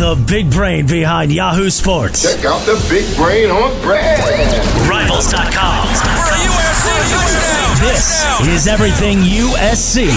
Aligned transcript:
the 0.00 0.14
big 0.26 0.50
brain 0.50 0.86
behind 0.86 1.30
Yahoo 1.30 1.68
Sports. 1.68 2.22
Check 2.22 2.46
out 2.46 2.64
the 2.64 2.82
big 2.88 3.04
brain 3.16 3.50
on 3.50 3.78
Brad. 3.82 4.18
Rivals.com. 4.88 6.59
For 7.00 7.06
a 7.06 7.08
USC 7.08 7.80
touchdown. 7.80 7.80
This 7.80 8.28
is 8.60 8.68
everything 8.68 9.20
USC. 9.20 10.04
Got 10.04 10.04
it. 10.04 10.12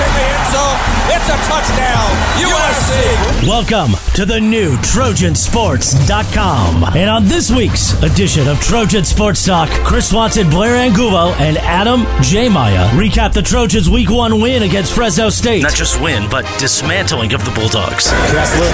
In 0.00 0.08
the 0.16 0.24
end 0.32 0.48
zone. 0.48 0.80
It's 1.12 1.28
a 1.28 1.36
touchdown. 1.44 2.08
USC. 2.40 3.44
Welcome 3.46 3.92
to 4.14 4.24
the 4.24 4.40
new 4.40 4.78
TrojanSports.com. 4.78 6.84
And 6.96 7.10
on 7.10 7.26
this 7.26 7.50
week's 7.50 7.92
edition 8.02 8.48
of 8.48 8.58
Trojan 8.60 9.04
Sports 9.04 9.44
Talk, 9.44 9.68
Chris 9.84 10.08
Swanson, 10.08 10.48
Blair 10.48 10.76
Angulo, 10.76 11.34
and 11.34 11.58
Adam 11.58 12.06
J. 12.22 12.48
Maya 12.48 12.88
recap 12.96 13.34
the 13.34 13.42
Trojans' 13.42 13.90
Week 13.90 14.08
1 14.08 14.40
win 14.40 14.62
against 14.62 14.94
Fresno 14.94 15.28
State. 15.28 15.64
Not 15.64 15.74
just 15.74 16.00
win, 16.00 16.30
but 16.30 16.46
dismantling 16.58 17.34
of 17.34 17.44
the 17.44 17.50
Bulldogs. 17.50 18.10
Kessler 18.32 18.72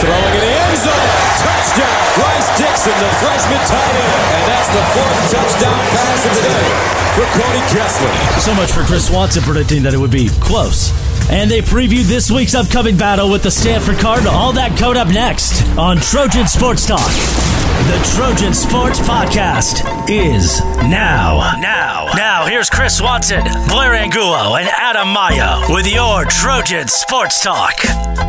throwing 0.00 0.24
it 0.24 0.34
in 0.34 0.40
the 0.40 0.54
end 0.56 0.78
zone. 0.78 1.08
Touchdown. 1.44 2.00
Bryce 2.16 2.48
Dixon, 2.56 2.96
the 2.96 3.10
freshman 3.20 3.60
tight 3.68 3.92
end. 3.92 4.08
And 4.08 4.48
that's 4.48 4.72
the 4.72 4.80
fourth 4.96 5.20
touchdown 5.36 5.84
pass 5.92 6.24
of 6.24 6.32
the 6.34 6.40
day 6.48 6.77
for 7.14 7.24
Cody 7.34 7.60
Kessler. 7.74 8.40
So 8.40 8.54
much 8.54 8.72
for 8.72 8.82
Chris 8.82 9.06
Swanson 9.08 9.42
predicting 9.42 9.82
that 9.82 9.94
it 9.94 9.98
would 9.98 10.10
be 10.10 10.28
close. 10.40 10.92
And 11.30 11.50
they 11.50 11.60
previewed 11.60 12.04
this 12.04 12.30
week's 12.30 12.54
upcoming 12.54 12.96
battle 12.96 13.30
with 13.30 13.42
the 13.42 13.50
Stanford 13.50 13.98
Cardinal. 13.98 14.32
All 14.32 14.52
that 14.52 14.78
code 14.78 14.96
up 14.96 15.08
next 15.08 15.66
on 15.76 15.98
Trojan 15.98 16.46
Sports 16.46 16.86
Talk. 16.86 17.10
The 17.88 18.12
Trojan 18.16 18.54
Sports 18.54 18.98
Podcast 19.00 19.84
is 20.08 20.60
now. 20.88 21.58
Now. 21.60 22.08
Now, 22.14 22.46
here's 22.46 22.70
Chris 22.70 22.96
Swanson, 22.96 23.42
Blair 23.68 23.94
Angulo, 23.94 24.56
and 24.56 24.68
Adam 24.68 25.08
Maya 25.08 25.60
with 25.72 25.86
your 25.86 26.24
Trojan 26.24 26.88
Sports 26.88 27.42
Talk. 27.42 28.27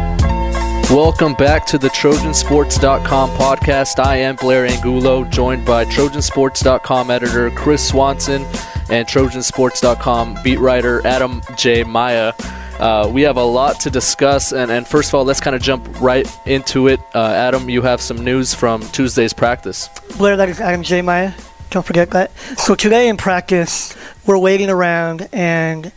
Welcome 0.89 1.35
back 1.35 1.67
to 1.67 1.77
the 1.77 1.89
Trojansports.com 1.89 3.29
podcast. 3.37 4.03
I 4.03 4.15
am 4.15 4.35
Blair 4.37 4.65
Angulo, 4.65 5.23
joined 5.23 5.63
by 5.63 5.85
Trojansports.com 5.85 7.11
editor 7.11 7.51
Chris 7.51 7.87
Swanson 7.87 8.41
and 8.89 9.07
Trojansports.com 9.07 10.39
beat 10.43 10.57
writer 10.57 11.05
Adam 11.05 11.43
J. 11.55 11.83
Maya. 11.83 12.33
Uh, 12.79 13.07
we 13.13 13.21
have 13.21 13.37
a 13.37 13.43
lot 13.43 13.79
to 13.81 13.91
discuss, 13.91 14.51
and, 14.51 14.71
and 14.71 14.87
first 14.87 15.09
of 15.09 15.13
all, 15.13 15.23
let's 15.23 15.39
kind 15.39 15.55
of 15.55 15.61
jump 15.61 16.01
right 16.01 16.27
into 16.47 16.87
it. 16.87 16.99
Uh, 17.13 17.33
Adam, 17.33 17.69
you 17.69 17.83
have 17.83 18.01
some 18.01 18.23
news 18.23 18.55
from 18.55 18.81
Tuesday's 18.89 19.31
practice. 19.31 19.89
Blair, 20.17 20.37
that 20.37 20.49
is 20.49 20.59
Adam 20.59 20.81
J. 20.81 21.03
Maya. 21.03 21.33
Don't 21.69 21.85
forget 21.85 22.09
that. 22.11 22.35
So 22.57 22.73
today 22.73 23.09
in 23.09 23.15
practice, 23.17 23.95
we're 24.25 24.39
waiting 24.39 24.71
around, 24.71 25.29
and 25.33 25.91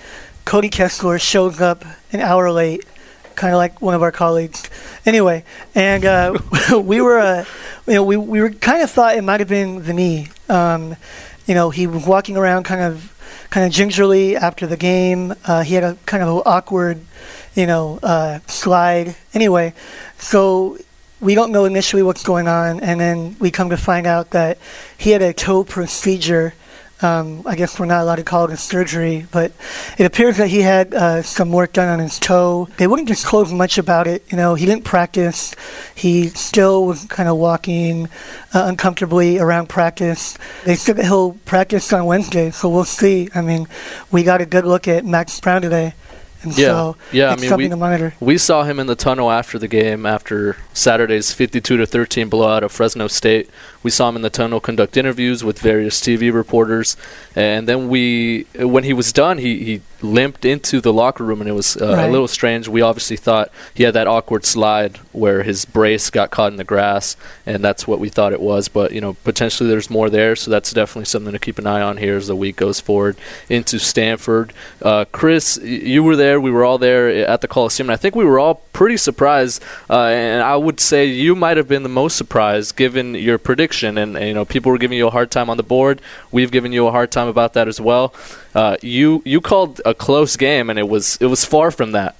Cody 0.45 0.69
Kessler 0.69 1.19
shows 1.19 1.63
up 1.63 1.83
an 2.13 2.21
hour 2.21 2.53
late, 2.53 2.85
kind 3.43 3.55
of 3.55 3.59
like 3.59 3.83
one 3.83 3.93
of 3.93 4.03
our 4.03 4.13
colleagues. 4.13 4.71
Anyway, 5.05 5.43
and 5.75 6.05
uh, 6.05 6.39
we 6.85 7.01
were, 7.01 7.19
uh, 7.19 7.45
you 7.89 7.95
know, 7.95 8.05
we, 8.05 8.17
we 8.17 8.41
were 8.41 8.51
kind 8.51 8.81
of 8.83 8.89
thought 8.89 9.17
it 9.17 9.25
might 9.25 9.41
have 9.41 9.49
been 9.49 9.83
the 9.83 9.93
knee. 9.93 10.29
Um, 10.49 10.95
you 11.49 11.57
know, 11.57 11.71
he 11.71 11.89
was 11.89 12.07
walking 12.07 12.37
around 12.37 12.63
kind 12.63 12.81
of 12.81 13.09
kind 13.51 13.67
of 13.67 13.73
gingerly 13.73 14.37
after 14.37 14.69
the 14.69 14.77
game. 14.77 15.35
Uh, 15.45 15.65
he 15.65 15.75
had 15.75 15.83
a 15.83 15.99
kind 16.07 16.23
of 16.23 16.47
awkward, 16.47 17.01
you 17.57 17.67
know, 17.67 17.99
uh, 18.05 18.39
slide. 18.47 19.17
Anyway, 19.35 19.75
so 20.19 20.79
we 21.21 21.35
don't 21.35 21.51
know 21.51 21.65
initially 21.65 22.05
what's 22.05 22.23
going 22.23 22.47
on, 22.47 22.79
and 22.79 23.01
then 23.01 23.35
we 23.41 23.51
come 23.51 23.71
to 23.71 23.77
find 23.77 24.07
out 24.07 24.31
that 24.31 24.57
he 24.97 25.11
had 25.11 25.21
a 25.21 25.33
toe 25.33 25.65
procedure. 25.65 26.55
Um, 27.03 27.43
I 27.47 27.57
guess 27.57 27.79
we're 27.79 27.87
not 27.87 28.03
allowed 28.03 28.17
to 28.17 28.25
call 28.25 28.45
it 28.45 28.53
a 28.53 28.57
surgery, 28.57 29.27
but 29.33 29.53
it 29.99 30.05
appears 30.05 30.37
that 30.37 30.49
he 30.49 30.61
had 30.61 30.95
uh, 30.95 31.23
some 31.23 31.51
work 31.51 31.73
done 31.73 31.89
on 31.89 31.99
his 31.99 32.19
toe. 32.19 32.69
They 32.77 32.87
wouldn't 32.87 33.09
disclose 33.09 33.53
much 33.53 33.79
about 33.79 34.07
it. 34.07 34.25
You 34.31 34.37
know, 34.37 34.55
he 34.55 34.67
didn't 34.67 34.85
practice. 34.85 35.55
He 35.95 36.29
still 36.29 36.87
was 36.87 37.05
kind 37.07 37.29
of 37.29 37.37
walking 37.37 38.07
uh, 38.55 38.65
uncomfortably 38.67 39.39
around 39.39 39.69
practice. 39.69 40.39
They 40.65 40.77
said 40.77 40.97
that 40.97 41.05
he'll 41.05 41.33
practice 41.45 41.93
on 41.93 42.07
Wednesday, 42.07 42.51
so 42.51 42.69
we'll 42.69 42.85
see. 42.85 43.29
I 43.35 43.43
mean, 43.43 43.67
we 44.11 44.23
got 44.23 44.41
a 44.41 44.47
good 44.47 44.65
look 44.65 44.87
at 44.87 45.05
Max 45.05 45.41
Brown 45.41 45.63
today. 45.63 45.95
And 46.43 46.57
Yeah, 46.57 46.67
so 46.67 46.97
yeah, 47.13 47.31
I 47.31 47.37
mean, 47.37 47.49
we-. 47.57 47.69
We 48.21 48.39
saw 48.39 48.65
him 48.65 48.79
in 48.79 48.87
the 48.87 48.97
tunnel 48.97 49.31
after 49.31 49.59
the 49.59 49.69
game, 49.69 50.07
after 50.07 50.57
Saturday's 50.73 51.33
52 51.33 51.77
to 51.77 51.87
13 51.87 52.29
blowout 52.29 52.63
of 52.63 52.73
Fresno 52.73 53.07
State. 53.09 53.49
We 53.83 53.91
saw 53.91 54.09
him 54.09 54.17
in 54.17 54.23
the 54.23 54.31
tunnel 54.31 54.61
conduct 54.61 54.97
interviews 54.97 55.45
with 55.45 55.59
various 55.59 56.01
TV 56.01 56.33
reporters, 56.33 56.97
and 57.35 57.69
then 57.69 57.89
we, 57.89 58.47
when 58.59 58.85
he 58.85 58.93
was 58.93 59.13
done, 59.13 59.39
he, 59.39 59.65
he 59.65 59.83
limped 60.03 60.45
into 60.45 60.81
the 60.81 60.93
locker 60.93 61.25
room, 61.25 61.41
and 61.41 61.49
it 61.49 61.55
was 61.55 61.77
uh, 61.77 61.97
a 61.99 62.11
little 62.11 62.29
strange. 62.29 62.69
We 62.69 62.81
obviously 62.83 63.17
thought 63.17 63.51
he 63.75 63.85
had 63.85 63.95
that 63.95 64.07
awkward 64.07 64.45
slide 64.45 64.97
where 65.13 65.43
his 65.43 65.65
brace 65.65 66.11
got 66.11 66.31
caught 66.31 66.53
in 66.53 66.57
the 66.57 66.65
grass, 66.65 67.17
and 67.47 67.63
that's 67.63 67.87
what 67.87 67.99
we 67.99 68.09
thought 68.09 68.33
it 68.33 68.41
was. 68.41 68.69
But 68.69 68.93
you 68.93 69.01
know, 69.01 69.15
potentially 69.25 69.69
there's 69.69 69.91
more 69.91 70.11
there, 70.11 70.37
so 70.37 70.51
that's 70.51 70.73
definitely 70.73 71.07
something 71.07 71.33
to 71.33 71.39
keep 71.39 71.59
an 71.59 71.67
eye 71.67 71.83
on 71.83 71.97
here 71.97 72.17
as 72.17 72.27
the 72.27 72.37
week 72.37 72.57
goes 72.57 72.81
forward 72.81 73.17
into 73.49 73.79
Stanford. 73.79 74.53
Uh, 74.81 75.05
Chris, 75.13 75.59
y- 75.61 75.69
you 75.69 76.03
were 76.03 76.17
there. 76.17 76.41
We 76.41 76.51
were 76.51 76.65
all 76.65 76.79
there 76.79 77.09
at 77.09 77.41
the 77.41 77.49
Coliseum, 77.49 77.89
and 77.89 77.95
I 77.95 77.97
think 77.97 78.15
we 78.15 78.25
were 78.25 78.39
all 78.39 78.63
pretty 78.73 78.97
surprised. 78.97 79.63
Uh, 79.89 80.07
and 80.07 80.43
I 80.43 80.57
would 80.57 80.81
say 80.81 81.07
you 81.07 81.35
might 81.35 81.57
have 81.57 81.69
been 81.69 81.83
the 81.83 81.89
most 81.89 82.17
surprised, 82.17 82.77
given 82.77 83.15
your 83.15 83.39
prediction. 83.39 83.99
And, 83.99 84.17
and, 84.17 84.27
you 84.27 84.35
know, 84.35 84.45
people 84.45 84.73
were 84.73 84.79
giving 84.79 84.99
you 84.99 85.07
a 85.07 85.11
hard 85.11 85.31
time 85.31 85.51
on 85.51 85.57
the 85.57 85.63
board. 85.63 86.01
We've 86.31 86.51
given 86.51 86.73
you 86.73 86.87
a 86.87 86.91
hard 86.91 87.11
time 87.11 87.29
about 87.29 87.53
that 87.55 87.69
as 87.69 87.81
well. 87.81 88.15
Uh, 88.55 88.77
you 88.83 89.23
you 89.25 89.41
called 89.41 89.81
a 89.85 89.95
close 89.95 90.37
game, 90.37 90.69
and 90.71 90.79
it 90.79 90.89
was 90.89 91.17
it 91.21 91.27
was 91.27 91.45
far 91.45 91.71
from 91.71 91.93
that. 91.93 92.17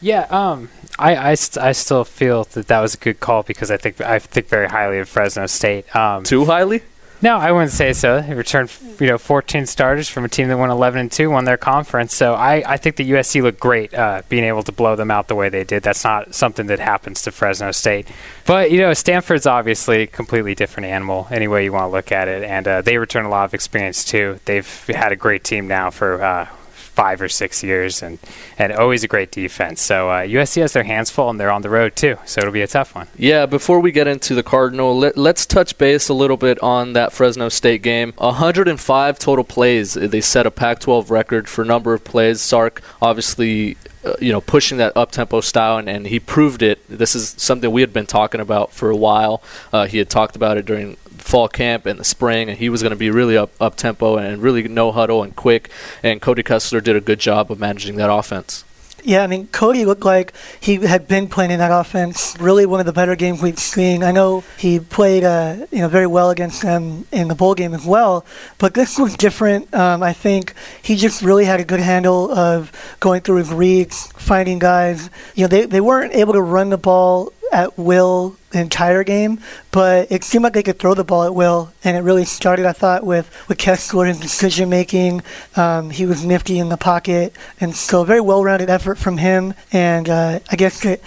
Yeah, 0.00 0.26
um, 0.30 0.68
I, 0.98 1.30
I, 1.30 1.34
st- 1.34 1.64
I 1.64 1.70
still 1.70 2.04
feel 2.04 2.42
that 2.44 2.66
that 2.66 2.80
was 2.80 2.94
a 2.94 2.96
good 2.96 3.20
call 3.20 3.44
because 3.44 3.70
I 3.70 3.76
think 3.76 4.00
I 4.00 4.18
think 4.18 4.48
very 4.48 4.68
highly 4.68 4.98
of 4.98 5.08
Fresno 5.08 5.46
State. 5.46 5.94
Um, 5.94 6.24
Too 6.24 6.44
highly. 6.44 6.82
No, 7.22 7.36
I 7.36 7.52
wouldn't 7.52 7.70
say 7.70 7.92
so. 7.92 8.20
They 8.20 8.34
returned, 8.34 8.70
you 8.98 9.06
know, 9.06 9.16
14 9.16 9.66
starters 9.66 10.08
from 10.08 10.24
a 10.24 10.28
team 10.28 10.48
that 10.48 10.58
won 10.58 10.70
11 10.70 11.00
and 11.00 11.12
2, 11.12 11.30
won 11.30 11.44
their 11.44 11.56
conference. 11.56 12.14
So 12.14 12.34
I, 12.34 12.64
I 12.66 12.76
think 12.76 12.96
the 12.96 13.08
USC 13.12 13.40
looked 13.42 13.60
great, 13.60 13.94
uh, 13.94 14.22
being 14.28 14.42
able 14.42 14.64
to 14.64 14.72
blow 14.72 14.96
them 14.96 15.10
out 15.10 15.28
the 15.28 15.36
way 15.36 15.48
they 15.48 15.62
did. 15.62 15.84
That's 15.84 16.02
not 16.02 16.34
something 16.34 16.66
that 16.66 16.80
happens 16.80 17.22
to 17.22 17.30
Fresno 17.30 17.70
State. 17.70 18.08
But 18.44 18.72
you 18.72 18.78
know, 18.78 18.92
Stanford's 18.92 19.46
obviously 19.46 20.02
a 20.02 20.06
completely 20.08 20.56
different 20.56 20.88
animal, 20.88 21.28
any 21.30 21.46
way 21.46 21.64
you 21.64 21.72
want 21.72 21.84
to 21.84 21.92
look 21.92 22.10
at 22.10 22.26
it, 22.26 22.42
and 22.42 22.66
uh, 22.66 22.82
they 22.82 22.98
return 22.98 23.24
a 23.24 23.30
lot 23.30 23.44
of 23.44 23.54
experience 23.54 24.04
too. 24.04 24.40
They've 24.44 24.86
had 24.86 25.12
a 25.12 25.16
great 25.16 25.44
team 25.44 25.68
now 25.68 25.90
for. 25.90 26.22
Uh, 26.22 26.48
Five 26.94 27.22
or 27.22 27.28
six 27.28 27.62
years, 27.62 28.02
and, 28.02 28.18
and 28.58 28.70
always 28.72 29.02
a 29.02 29.08
great 29.08 29.30
defense. 29.30 29.80
So 29.80 30.10
uh, 30.10 30.22
USC 30.24 30.60
has 30.60 30.74
their 30.74 30.84
hands 30.84 31.10
full, 31.10 31.30
and 31.30 31.40
they're 31.40 31.50
on 31.50 31.62
the 31.62 31.70
road 31.70 31.96
too. 31.96 32.18
So 32.26 32.40
it'll 32.40 32.52
be 32.52 32.60
a 32.60 32.66
tough 32.66 32.94
one. 32.94 33.08
Yeah, 33.16 33.46
before 33.46 33.80
we 33.80 33.92
get 33.92 34.06
into 34.06 34.34
the 34.34 34.42
Cardinal, 34.42 34.98
let, 34.98 35.16
let's 35.16 35.46
touch 35.46 35.78
base 35.78 36.10
a 36.10 36.14
little 36.14 36.36
bit 36.36 36.62
on 36.62 36.92
that 36.92 37.12
Fresno 37.12 37.48
State 37.48 37.82
game. 37.82 38.12
105 38.18 39.18
total 39.18 39.44
plays. 39.44 39.94
They 39.94 40.20
set 40.20 40.46
a 40.46 40.50
Pac-12 40.50 41.10
record 41.10 41.48
for 41.48 41.64
number 41.64 41.94
of 41.94 42.04
plays. 42.04 42.40
Sark 42.40 42.82
obviously, 43.00 43.76
uh, 44.04 44.14
you 44.20 44.32
know, 44.32 44.40
pushing 44.40 44.78
that 44.78 44.96
up-tempo 44.96 45.40
style, 45.40 45.78
and, 45.78 45.88
and 45.88 46.06
he 46.06 46.20
proved 46.20 46.62
it. 46.62 46.86
This 46.88 47.14
is 47.14 47.34
something 47.38 47.70
we 47.70 47.80
had 47.80 47.92
been 47.92 48.06
talking 48.06 48.40
about 48.40 48.72
for 48.72 48.90
a 48.90 48.96
while. 48.96 49.42
Uh, 49.72 49.86
he 49.86 49.98
had 49.98 50.10
talked 50.10 50.36
about 50.36 50.58
it 50.58 50.66
during 50.66 50.96
fall 51.22 51.48
camp 51.48 51.86
in 51.86 51.96
the 51.96 52.04
spring, 52.04 52.48
and 52.48 52.58
he 52.58 52.68
was 52.68 52.82
going 52.82 52.90
to 52.90 52.96
be 52.96 53.10
really 53.10 53.36
up 53.36 53.50
up 53.60 53.76
tempo 53.76 54.16
and 54.16 54.42
really 54.42 54.66
no 54.68 54.92
huddle 54.92 55.22
and 55.22 55.34
quick. 55.34 55.70
And 56.02 56.20
Cody 56.20 56.42
Kessler 56.42 56.80
did 56.80 56.96
a 56.96 57.00
good 57.00 57.20
job 57.20 57.50
of 57.50 57.58
managing 57.58 57.96
that 57.96 58.12
offense. 58.12 58.64
Yeah, 59.04 59.24
I 59.24 59.26
mean, 59.26 59.48
Cody 59.48 59.84
looked 59.84 60.04
like 60.04 60.32
he 60.60 60.76
had 60.76 61.08
been 61.08 61.26
playing 61.26 61.50
in 61.50 61.58
that 61.58 61.72
offense. 61.72 62.36
Really, 62.38 62.66
one 62.66 62.78
of 62.78 62.86
the 62.86 62.92
better 62.92 63.16
games 63.16 63.42
we've 63.42 63.58
seen. 63.58 64.04
I 64.04 64.12
know 64.12 64.44
he 64.56 64.78
played, 64.78 65.24
uh, 65.24 65.66
you 65.72 65.80
know, 65.80 65.88
very 65.88 66.06
well 66.06 66.30
against 66.30 66.62
them 66.62 67.04
in 67.10 67.26
the 67.26 67.34
bowl 67.34 67.56
game 67.56 67.74
as 67.74 67.84
well. 67.84 68.24
But 68.58 68.74
this 68.74 68.98
was 68.98 69.16
different. 69.16 69.74
Um, 69.74 70.04
I 70.04 70.12
think 70.12 70.54
he 70.82 70.94
just 70.94 71.20
really 71.20 71.44
had 71.44 71.58
a 71.58 71.64
good 71.64 71.80
handle 71.80 72.30
of 72.30 72.70
going 73.00 73.22
through 73.22 73.36
his 73.36 73.52
reads, 73.52 74.06
finding 74.12 74.60
guys. 74.60 75.10
You 75.34 75.44
know, 75.44 75.48
they 75.48 75.66
they 75.66 75.80
weren't 75.80 76.14
able 76.14 76.34
to 76.34 76.42
run 76.42 76.70
the 76.70 76.78
ball 76.78 77.32
at 77.52 77.78
will 77.78 78.36
the 78.50 78.60
entire 78.60 79.04
game, 79.04 79.38
but 79.70 80.10
it 80.10 80.24
seemed 80.24 80.42
like 80.42 80.54
they 80.54 80.62
could 80.62 80.78
throw 80.78 80.94
the 80.94 81.04
ball 81.04 81.24
at 81.24 81.34
will, 81.34 81.72
and 81.84 81.96
it 81.96 82.00
really 82.00 82.24
started, 82.24 82.66
I 82.66 82.72
thought, 82.72 83.04
with 83.04 83.30
with 83.48 83.58
Kessler 83.58 84.06
and 84.06 84.20
decision 84.20 84.68
making. 84.68 85.22
Um, 85.54 85.90
he 85.90 86.06
was 86.06 86.24
nifty 86.24 86.58
in 86.58 86.70
the 86.70 86.76
pocket, 86.76 87.36
and 87.60 87.74
so 87.76 88.02
a 88.02 88.06
very 88.06 88.20
well-rounded 88.20 88.70
effort 88.70 88.98
from 88.98 89.18
him. 89.18 89.54
And 89.70 90.08
uh, 90.08 90.40
I 90.50 90.56
guess 90.56 90.84
it 90.84 91.02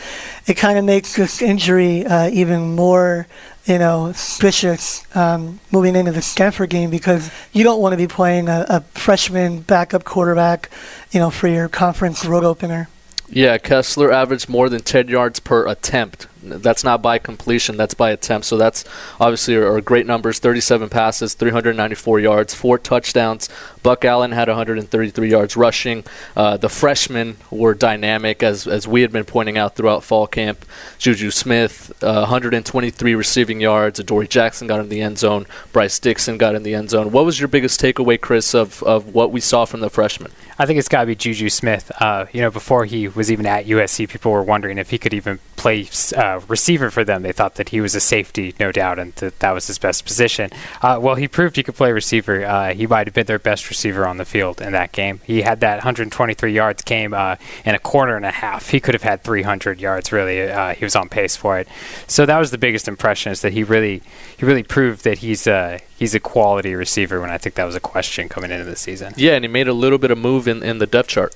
it 0.46 0.54
kind 0.56 0.78
of 0.78 0.86
makes 0.86 1.16
this 1.16 1.42
injury 1.42 2.06
uh, 2.06 2.30
even 2.30 2.76
more. 2.76 3.28
You 3.66 3.80
know, 3.80 4.12
suspicious 4.12 5.04
um, 5.16 5.60
moving 5.72 5.96
into 5.96 6.12
the 6.12 6.22
Stanford 6.22 6.70
game 6.70 6.92
because 6.92 7.32
you 7.52 7.64
don't 7.64 7.82
want 7.82 7.94
to 7.94 7.98
be 7.98 8.06
playing 8.06 8.48
a, 8.48 8.64
a 8.70 8.82
freshman 8.82 9.62
backup 9.62 10.04
quarterback, 10.04 10.70
you 11.10 11.20
know, 11.20 11.32
for 11.32 11.48
your 11.48 11.68
conference 11.68 12.24
road 12.26 12.44
opener. 12.44 12.90
Yeah, 13.28 13.58
Kessler 13.58 14.12
averaged 14.12 14.50
more 14.50 14.70
than 14.70 14.82
10 14.82 15.08
yards 15.08 15.40
per 15.40 15.68
attempt. 15.68 16.28
That's 16.50 16.84
not 16.84 17.02
by 17.02 17.18
completion, 17.20 17.78
that's 17.78 17.94
by 17.94 18.12
attempt. 18.12 18.48
So 18.48 18.58
that's 18.58 18.86
obviously 19.20 19.56
are, 19.56 19.82
great 19.82 20.06
numbers 20.06 20.40
37 20.40 20.90
passes, 20.90 21.34
394 21.34 22.20
yards, 22.20 22.54
four 22.54 22.78
touchdowns. 22.78 23.50
Buck 23.84 24.04
Allen 24.04 24.32
had 24.32 24.48
133 24.48 25.30
yards 25.30 25.56
rushing. 25.56 26.04
Uh, 26.36 26.58
the 26.58 26.70
freshmen 26.70 27.38
were 27.52 27.76
dynamic, 27.76 28.42
as, 28.42 28.68
as 28.68 28.88
we 28.88 29.02
had 29.02 29.12
been 29.12 29.26
pointing 29.26 29.58
out 29.58 29.76
throughout 29.76 30.04
fall 30.04 30.26
camp. 30.26 30.66
Juju 30.98 31.30
Smith, 31.30 31.92
uh, 32.04 32.22
123 32.22 33.16
receiving 33.16 33.62
yards. 33.62 34.00
Adoree 34.00 34.28
Jackson 34.28 34.68
got 34.68 34.80
in 34.80 34.90
the 34.90 35.02
end 35.02 35.20
zone. 35.20 35.46
Bryce 35.72 36.00
Dixon 36.00 36.38
got 36.38 36.56
in 36.56 36.64
the 36.64 36.74
end 36.74 36.90
zone. 36.90 37.12
What 37.12 37.26
was 37.26 37.40
your 37.40 37.48
biggest 37.48 37.80
takeaway, 37.80 38.20
Chris, 38.20 38.56
of, 38.56 38.82
of 38.84 39.14
what 39.14 39.32
we 39.32 39.40
saw 39.40 39.66
from 39.66 39.82
the 39.82 39.90
freshmen? 39.90 40.32
I 40.58 40.66
think 40.66 40.80
it's 40.80 40.90
got 40.90 41.02
to 41.02 41.08
be 41.08 41.16
Juju 41.16 41.50
Smith. 41.50 41.92
Uh, 42.00 42.26
you 42.32 42.42
know, 42.42 42.50
before 42.50 42.86
he 42.86 43.08
was 43.08 43.32
even 43.32 43.46
at 43.46 43.66
USC, 43.66 44.10
people 44.10 44.32
were 44.32 44.44
wondering 44.44 44.78
if 44.78 44.90
he 44.90 44.98
could 44.98 45.14
even 45.14 45.40
play 45.58 45.88
uh, 46.16 46.35
receiver 46.40 46.92
for 46.92 47.04
them. 47.04 47.22
They 47.22 47.32
thought 47.32 47.56
that 47.56 47.70
he 47.70 47.82
was 47.82 47.96
a 47.96 48.00
safety, 48.00 48.54
no 48.60 48.72
doubt, 48.72 49.00
and 49.00 49.14
that 49.16 49.40
that 49.40 49.52
was 49.52 49.68
his 49.68 49.78
best 49.78 50.06
position. 50.06 50.52
Uh, 50.82 51.00
well, 51.02 51.16
he 51.16 51.28
proved 51.28 51.56
he 51.56 51.64
could 51.64 51.76
play 51.76 51.92
receiver. 51.92 52.46
Uh, 52.46 52.74
he 52.74 52.88
might 52.88 53.08
have 53.08 53.14
been 53.14 53.26
their 53.26 53.40
best 53.40 53.70
receiver 53.70 54.08
on 54.08 54.18
the 54.18 54.26
field 54.26 54.62
in 54.62 54.72
that 54.74 54.92
game. 54.92 55.22
He 55.26 55.42
had 55.42 55.60
that 55.62 55.78
123 55.78 56.54
yards 56.54 56.84
game 56.84 57.14
uh, 57.14 57.36
in 57.66 57.76
a 57.76 57.80
quarter 57.80 58.16
and 58.16 58.26
a 58.26 58.32
half. 58.32 58.70
He 58.70 58.80
could 58.80 58.94
have 58.94 59.04
had 59.04 59.24
300 59.24 59.80
yards. 59.80 60.12
Really, 60.12 60.42
uh, 60.42 60.74
he 60.74 60.86
was 60.86 60.96
on 60.96 61.10
pace 61.10 61.36
for 61.36 61.58
it. 61.60 61.68
So 62.08 62.26
that 62.26 62.38
was 62.38 62.52
the 62.52 62.58
biggest 62.58 62.88
impression 62.88 63.32
is 63.32 63.42
that 63.42 63.54
he 63.54 63.64
really, 63.64 64.02
he 64.38 64.46
really 64.46 64.64
proved 64.64 65.04
that 65.04 65.20
he's 65.20 65.48
a 65.48 65.80
he's 65.98 66.16
a 66.16 66.20
quality 66.20 66.76
receiver. 66.76 67.22
When 67.22 67.30
I 67.30 67.38
think 67.38 67.56
that 67.56 67.66
was 67.66 67.76
a 67.76 67.80
question 67.80 68.30
coming 68.30 68.52
into 68.52 68.66
the 68.66 68.76
season. 68.76 69.14
Yeah, 69.18 69.34
and 69.34 69.44
he 69.44 69.50
made 69.50 69.68
a 69.68 69.74
little 69.74 69.98
bit 69.98 70.12
of 70.12 70.18
move 70.18 70.48
in, 70.48 70.64
in 70.64 70.80
the 70.80 70.88
depth 70.88 71.10
chart. 71.10 71.36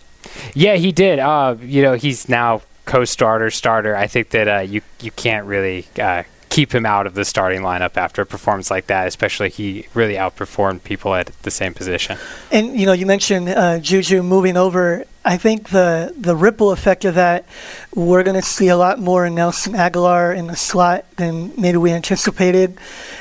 Yeah, 0.54 0.76
he 0.76 0.92
did. 0.92 1.20
Uh, 1.20 1.56
you 1.62 1.82
know, 1.82 1.94
he's 1.94 2.28
now 2.28 2.62
co-starter, 2.90 3.52
starter. 3.52 3.96
I 3.96 4.08
think 4.08 4.32
that 4.32 4.48
uh, 4.48 4.60
you 4.60 4.82
you 5.00 5.12
can't 5.12 5.46
really 5.46 5.86
uh, 6.02 6.24
keep 6.50 6.74
him 6.74 6.88
out 6.88 7.06
of 7.06 7.14
the 7.14 7.24
starting 7.24 7.62
lineup 7.62 7.96
after 7.98 8.24
a 8.24 8.26
performance 8.26 8.72
like 8.72 8.88
that. 8.88 9.08
Especially 9.08 9.50
he 9.50 9.86
really 9.94 10.16
outperformed 10.16 10.84
people 10.84 11.14
at 11.14 11.28
the 11.44 11.52
same 11.52 11.76
position. 11.76 12.18
And 12.52 12.78
you 12.78 12.88
know, 12.88 12.94
you 12.94 13.06
mentioned 13.06 13.48
uh, 13.50 13.80
Juju 13.80 14.24
moving 14.24 14.58
over. 14.58 15.06
I 15.24 15.38
think 15.38 15.70
the 15.70 16.14
the 16.18 16.36
ripple 16.36 16.72
effect 16.72 17.06
of 17.06 17.14
that, 17.14 17.46
we're 17.94 18.24
going 18.24 18.42
to 18.42 18.42
see 18.42 18.70
a 18.70 18.78
lot 18.78 19.00
more 19.00 19.24
in 19.28 19.36
Nelson 19.36 19.74
Agholor 19.74 20.36
in 20.36 20.48
the 20.48 20.56
slot 20.56 21.06
than 21.18 21.54
maybe 21.58 21.78
we 21.78 21.92
anticipated, 21.92 22.80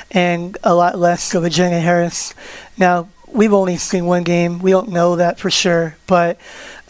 and 0.09 0.57
a 0.63 0.73
lot 0.73 0.97
less 0.97 1.35
of 1.35 1.43
Ajene 1.43 1.79
Harris. 1.79 2.33
Now 2.75 3.07
we've 3.31 3.53
only 3.53 3.77
seen 3.77 4.05
one 4.05 4.23
game. 4.23 4.59
We 4.59 4.71
don't 4.71 4.89
know 4.89 5.17
that 5.17 5.39
for 5.39 5.51
sure. 5.51 5.95
But 6.07 6.39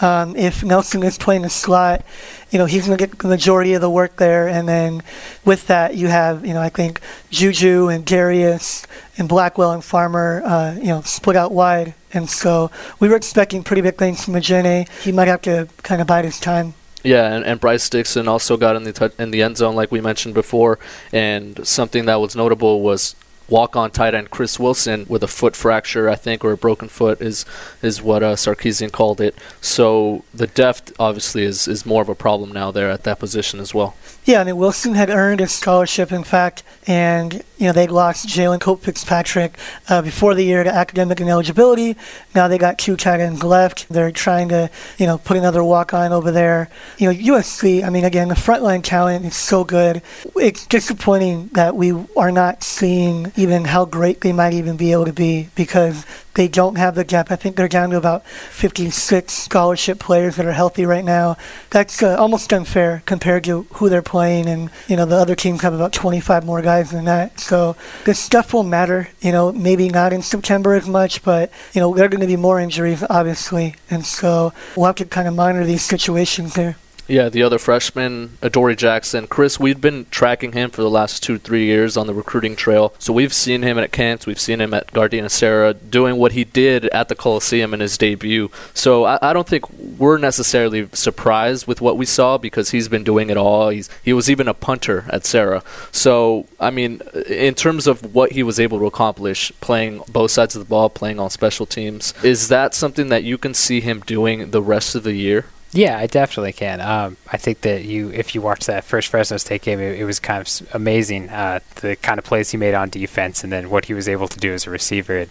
um, 0.01 0.35
if 0.35 0.63
Nelson 0.63 1.03
is 1.03 1.17
playing 1.17 1.41
the 1.41 1.49
slot, 1.49 2.03
you 2.51 2.57
know, 2.57 2.65
he's 2.65 2.87
going 2.87 2.97
to 2.97 3.05
get 3.05 3.17
the 3.17 3.27
majority 3.27 3.73
of 3.73 3.81
the 3.81 3.89
work 3.89 4.15
there. 4.15 4.47
And 4.47 4.67
then 4.67 5.03
with 5.45 5.67
that, 5.67 5.95
you 5.95 6.07
have, 6.07 6.45
you 6.45 6.53
know, 6.53 6.61
I 6.61 6.69
think 6.69 7.01
Juju 7.29 7.89
and 7.89 8.05
Darius 8.05 8.85
and 9.17 9.29
Blackwell 9.29 9.71
and 9.71 9.83
Farmer, 9.83 10.41
uh, 10.45 10.75
you 10.75 10.87
know, 10.87 11.01
split 11.01 11.35
out 11.35 11.51
wide. 11.51 11.93
And 12.13 12.29
so 12.29 12.71
we 12.99 13.07
were 13.09 13.15
expecting 13.15 13.63
pretty 13.63 13.81
big 13.81 13.97
things 13.97 14.23
from 14.23 14.33
Ajene. 14.33 14.89
He 15.01 15.11
might 15.11 15.27
have 15.27 15.41
to 15.43 15.67
kind 15.83 16.01
of 16.01 16.07
bide 16.07 16.25
his 16.25 16.39
time. 16.39 16.73
Yeah, 17.03 17.33
and, 17.33 17.45
and 17.45 17.59
Bryce 17.59 17.89
Dixon 17.89 18.27
also 18.27 18.57
got 18.57 18.75
in 18.75 18.83
the 18.83 18.91
t- 18.91 19.15
in 19.17 19.31
the 19.31 19.41
end 19.41 19.57
zone, 19.57 19.75
like 19.75 19.91
we 19.91 20.01
mentioned 20.01 20.33
before. 20.33 20.79
And 21.13 21.65
something 21.65 22.05
that 22.05 22.19
was 22.19 22.35
notable 22.35 22.81
was 22.81 23.15
walk 23.49 23.75
on 23.75 23.91
tight 23.91 24.13
end 24.13 24.29
Chris 24.29 24.59
Wilson 24.59 25.05
with 25.07 25.23
a 25.23 25.27
foot 25.27 25.55
fracture, 25.55 26.09
I 26.09 26.15
think, 26.15 26.43
or 26.43 26.51
a 26.51 26.57
broken 26.57 26.87
foot 26.87 27.21
is 27.21 27.45
is 27.81 28.01
what 28.01 28.23
uh, 28.23 28.35
Sarkisian 28.35 28.91
called 28.91 29.21
it. 29.21 29.35
So 29.61 30.23
the 30.33 30.47
depth 30.47 30.93
obviously 30.99 31.43
is, 31.43 31.67
is 31.67 31.85
more 31.85 32.01
of 32.01 32.09
a 32.09 32.15
problem 32.15 32.51
now 32.51 32.71
there 32.71 32.89
at 32.89 33.03
that 33.03 33.19
position 33.19 33.59
as 33.59 33.73
well. 33.73 33.95
Yeah, 34.25 34.41
I 34.41 34.43
mean 34.43 34.57
Wilson 34.57 34.93
had 34.93 35.09
earned 35.09 35.41
a 35.41 35.47
scholarship, 35.47 36.11
in 36.11 36.23
fact, 36.23 36.63
and 36.85 37.41
you 37.57 37.67
know 37.67 37.71
they'd 37.71 37.89
lost 37.89 38.27
Jalen 38.27 38.59
Cope 38.59 38.83
Fitzpatrick 38.83 39.57
uh, 39.87 40.01
before 40.01 40.35
the 40.35 40.43
year 40.43 40.63
to 40.63 40.69
academic 40.73 41.19
ineligibility. 41.19 41.95
Now 42.35 42.47
they 42.47 42.57
got 42.57 42.77
two 42.77 42.95
tight 42.95 43.21
ends 43.21 43.43
left. 43.43 43.87
They're 43.89 44.11
trying 44.11 44.49
to 44.49 44.69
you 44.97 45.07
know 45.07 45.17
put 45.17 45.37
another 45.37 45.63
walk 45.63 45.93
on 45.93 46.11
over 46.11 46.31
there. 46.31 46.69
You 46.97 47.11
know 47.11 47.17
USC. 47.17 47.83
I 47.83 47.89
mean 47.89 48.05
again 48.05 48.27
the 48.27 48.35
frontline 48.35 48.83
talent 48.83 49.25
is 49.25 49.35
so 49.35 49.63
good. 49.63 50.01
It's 50.35 50.67
disappointing 50.67 51.47
that 51.53 51.75
we 51.75 51.93
are 52.15 52.31
not 52.31 52.61
seeing 52.61 53.31
even 53.35 53.65
how 53.65 53.85
great 53.85 54.21
they 54.21 54.33
might 54.33 54.53
even 54.53 54.77
be 54.77 54.91
able 54.91 55.05
to 55.05 55.13
be 55.13 55.49
because 55.55 56.05
they 56.39 56.47
don't 56.47 56.77
have 56.77 56.95
the 56.95 57.03
depth. 57.03 57.33
I 57.33 57.35
think 57.35 57.57
they're 57.57 57.67
down 57.67 57.89
to 57.89 57.97
about 57.97 58.25
56 58.25 59.33
scholarship 59.33 59.99
players 59.99 60.37
that 60.37 60.45
are 60.45 60.53
healthy 60.53 60.85
right 60.85 61.03
now. 61.03 61.35
That's 61.69 62.01
uh, 62.01 62.15
almost 62.15 62.53
unfair 62.53 63.03
compared 63.05 63.43
to 63.43 63.63
who 63.73 63.89
they're 63.89 64.01
playing, 64.01 64.47
and 64.47 64.69
you 64.87 64.95
know 64.95 65.05
the 65.05 65.17
other 65.17 65.35
teams 65.35 65.63
have 65.63 65.73
about 65.73 65.91
25 65.91 66.45
more 66.45 66.61
guys 66.61 66.91
than 66.91 67.03
that. 67.03 67.41
So 67.41 67.75
this 68.05 68.19
stuff 68.19 68.53
will 68.53 68.63
matter. 68.63 69.09
You 69.19 69.33
know, 69.33 69.51
maybe 69.51 69.89
not 69.89 70.13
in 70.13 70.21
September 70.21 70.75
as 70.75 70.87
much, 70.87 71.23
but 71.23 71.51
you 71.73 71.81
know 71.81 71.93
there 71.93 72.05
are 72.05 72.09
going 72.09 72.21
to 72.21 72.27
be 72.27 72.37
more 72.37 72.61
injuries, 72.61 73.03
obviously, 73.09 73.75
and 73.89 74.05
so 74.05 74.53
we'll 74.77 74.85
have 74.85 74.95
to 74.95 75.05
kind 75.05 75.27
of 75.27 75.35
monitor 75.35 75.65
these 75.65 75.83
situations 75.83 76.53
there. 76.53 76.77
Yeah, 77.09 77.29
the 77.29 77.41
other 77.41 77.57
freshman, 77.57 78.37
Adoree 78.43 78.75
Jackson. 78.75 79.25
Chris, 79.25 79.59
we've 79.59 79.81
been 79.81 80.05
tracking 80.11 80.51
him 80.51 80.69
for 80.69 80.83
the 80.83 80.91
last 80.91 81.23
two, 81.23 81.39
three 81.39 81.65
years 81.65 81.97
on 81.97 82.05
the 82.05 82.13
recruiting 82.13 82.55
trail. 82.55 82.93
So 82.99 83.11
we've 83.11 83.33
seen 83.33 83.63
him 83.63 83.79
at 83.79 83.91
camps, 83.91 84.27
we've 84.27 84.39
seen 84.39 84.61
him 84.61 84.75
at 84.75 84.93
Gardena 84.93 85.31
Serra 85.31 85.73
doing 85.73 86.17
what 86.17 86.33
he 86.33 86.43
did 86.43 86.85
at 86.89 87.09
the 87.09 87.15
Coliseum 87.15 87.73
in 87.73 87.79
his 87.79 87.97
debut. 87.97 88.51
So 88.75 89.05
I, 89.05 89.17
I, 89.23 89.33
don't 89.33 89.47
think 89.47 89.67
we're 89.71 90.19
necessarily 90.19 90.87
surprised 90.93 91.65
with 91.65 91.81
what 91.81 91.97
we 91.97 92.05
saw 92.05 92.37
because 92.37 92.69
he's 92.69 92.87
been 92.87 93.03
doing 93.03 93.31
it 93.31 93.37
all. 93.37 93.69
He's 93.69 93.89
he 94.03 94.13
was 94.13 94.29
even 94.29 94.47
a 94.47 94.53
punter 94.53 95.05
at 95.09 95.25
Serra. 95.25 95.63
So 95.91 96.45
I 96.59 96.69
mean, 96.69 97.01
in 97.27 97.55
terms 97.55 97.87
of 97.87 98.13
what 98.13 98.33
he 98.33 98.43
was 98.43 98.59
able 98.59 98.77
to 98.77 98.85
accomplish, 98.85 99.51
playing 99.61 100.03
both 100.09 100.29
sides 100.29 100.55
of 100.55 100.59
the 100.59 100.69
ball, 100.69 100.91
playing 100.91 101.19
on 101.19 101.31
special 101.31 101.65
teams, 101.65 102.13
is 102.23 102.49
that 102.49 102.75
something 102.75 103.09
that 103.09 103.23
you 103.23 103.39
can 103.39 103.55
see 103.55 103.81
him 103.81 104.01
doing 104.01 104.51
the 104.51 104.61
rest 104.61 104.93
of 104.93 105.01
the 105.01 105.13
year? 105.13 105.45
Yeah, 105.71 105.99
I 105.99 106.07
definitely 106.07 106.53
can. 106.53 106.81
Um, 106.81 107.17
I 107.31 107.37
think 107.37 107.61
that 107.61 107.85
you, 107.85 108.09
if 108.09 108.33
you 108.33 108.41
watch 108.41 108.65
that 108.65 108.83
first 108.83 109.07
Fresno 109.09 109.37
State 109.37 109.61
game, 109.61 109.79
it, 109.79 109.99
it 109.99 110.03
was 110.03 110.19
kind 110.19 110.41
of 110.41 110.69
amazing 110.73 111.29
uh, 111.29 111.59
the 111.81 111.95
kind 111.95 112.17
of 112.17 112.25
plays 112.25 112.49
he 112.49 112.57
made 112.57 112.73
on 112.73 112.89
defense, 112.89 113.43
and 113.43 113.53
then 113.53 113.69
what 113.69 113.85
he 113.85 113.93
was 113.93 114.09
able 114.09 114.27
to 114.27 114.39
do 114.39 114.51
as 114.51 114.65
a 114.65 114.71
receiver. 114.71 115.27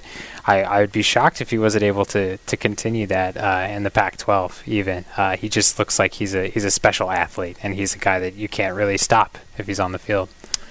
I, 0.47 0.63
I 0.63 0.81
would 0.81 0.93
be 0.93 1.03
shocked 1.03 1.41
if 1.41 1.51
he 1.51 1.59
wasn't 1.59 1.83
able 1.83 2.05
to, 2.07 2.37
to 2.37 2.57
continue 2.57 3.07
that 3.09 3.37
uh, 3.37 3.67
in 3.69 3.83
the 3.83 3.91
Pac-12. 3.91 4.67
Even 4.69 5.05
uh, 5.17 5.37
he 5.37 5.49
just 5.49 5.79
looks 5.79 5.99
like 5.99 6.15
he's 6.15 6.35
a 6.37 6.49
he's 6.49 6.65
a 6.65 6.71
special 6.71 7.11
athlete, 7.11 7.57
and 7.63 7.75
he's 7.75 7.97
a 7.97 7.99
guy 7.99 8.21
that 8.21 8.35
you 8.35 8.49
can't 8.49 8.77
really 8.77 8.97
stop 8.97 9.39
if 9.57 9.67
he's 9.67 9.81
on 9.81 9.91
the 9.91 9.99
field. 9.99 10.29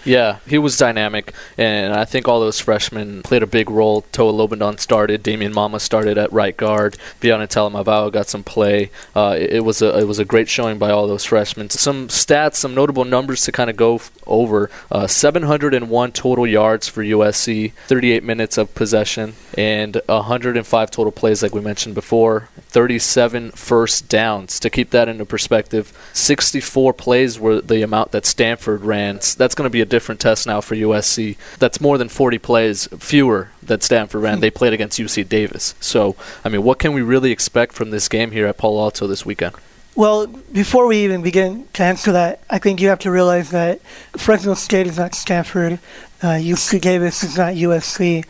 Yeah, 0.08 0.40
he 0.48 0.58
was 0.58 0.78
dynamic, 0.78 1.34
and 1.58 1.94
I 1.94 2.06
think 2.06 2.28
all 2.28 2.40
those 2.40 2.62
freshmen 2.62 3.24
played 3.24 3.44
a 3.44 3.48
big 3.48 3.70
role. 3.70 4.02
Toa 4.14 4.32
Lobendahn 4.32 4.80
started, 4.80 5.22
Damian 5.22 5.54
Mama 5.54 5.82
started 5.82 6.18
at 6.18 6.32
right 6.32 6.56
guard, 6.56 6.98
Viane 7.20 7.46
Talamaivao 7.48 8.14
got 8.14 8.28
some 8.28 8.44
play. 8.44 8.90
Uh, 9.14 9.36
it, 9.38 9.56
it, 9.56 9.66
was 9.66 9.82
a 9.82 10.00
it 10.00 10.06
was 10.06 10.18
a 10.18 10.26
great 10.26 10.48
showing 10.48 10.78
by 10.78 10.92
all 10.92 11.08
those 11.08 11.26
freshmen. 11.26 11.70
Some 11.70 12.08
stats, 12.08 12.56
some 12.56 12.74
notable 12.74 13.04
numbers 13.04 13.42
to 13.42 13.52
kind 13.52 13.70
of 13.70 13.76
go 13.76 13.96
f- 13.96 14.12
over: 14.26 14.70
uh, 14.90 15.08
701 15.08 16.14
total 16.14 16.48
yards 16.48 16.88
for 16.88 17.04
USC, 17.04 17.74
38 17.88 18.24
minutes 18.24 18.58
of 18.58 18.74
possession, 18.76 19.34
and 19.58 20.00
105 20.06 20.92
total 20.92 21.12
plays, 21.12 21.42
like 21.42 21.56
we 21.56 21.62
mentioned 21.62 21.96
before. 21.96 22.50
37 22.68 23.52
first 23.52 24.08
downs. 24.08 24.60
To 24.60 24.70
keep 24.70 24.92
that 24.92 25.10
into 25.10 25.26
perspective, 25.26 25.98
64 26.14 26.94
plays 26.94 27.40
were 27.40 27.60
the 27.60 27.82
amount 27.82 28.12
that 28.12 28.28
Stanford 28.28 28.82
ran. 28.82 29.16
That's 29.16 29.56
going 29.56 29.66
to 29.66 29.72
be 29.72 29.82
a 29.82 29.86
different 29.86 30.22
test 30.22 30.46
now 30.46 30.62
for 30.62 30.76
USC. 30.76 31.38
That's 31.58 31.82
more 31.82 31.98
than 31.98 32.08
40 32.08 32.38
plays 32.38 32.88
fewer 33.00 33.50
that 33.64 33.82
Stanford 33.82 34.22
ran. 34.22 34.42
They 34.42 34.52
played 34.52 34.74
against 34.74 35.00
UC 35.00 35.28
Davis. 35.28 35.74
So, 35.80 36.16
I 36.46 36.50
mean, 36.50 36.62
what 36.62 36.78
can 36.78 36.94
we 36.94 37.02
really 37.02 37.32
expect 37.32 37.74
from 37.74 37.90
this 37.90 38.08
game 38.08 38.32
here 38.32 38.46
at 38.46 38.58
Palo 38.58 38.84
Alto 38.84 39.08
this 39.08 39.26
weekend? 39.26 39.56
Well, 39.96 40.28
before 40.28 40.86
we 40.86 40.98
even 40.98 41.24
begin 41.24 41.68
to 41.74 41.84
answer 41.84 42.12
that, 42.12 42.42
I 42.52 42.60
think 42.60 42.80
you 42.80 42.90
have 42.90 43.00
to 43.00 43.10
realize 43.10 43.50
that 43.50 43.82
Fresno 44.16 44.54
State 44.54 44.86
is 44.86 45.00
not 45.00 45.16
Stanford, 45.16 45.80
uh, 46.22 46.38
UC 46.38 46.82
Davis 46.82 47.24
is 47.24 47.38
not 47.38 47.54
USC. 47.54 48.24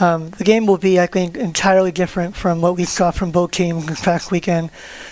Um, 0.00 0.30
the 0.30 0.44
game 0.44 0.64
will 0.64 0.78
be, 0.78 0.98
I 0.98 1.06
think, 1.06 1.36
entirely 1.36 1.92
different 1.92 2.34
from 2.34 2.62
what 2.62 2.76
we 2.76 2.84
saw 2.84 3.10
from 3.10 3.30
both 3.30 3.50
teams 3.50 3.84
this 3.84 4.00
past 4.00 4.30
weekend. 4.30 4.70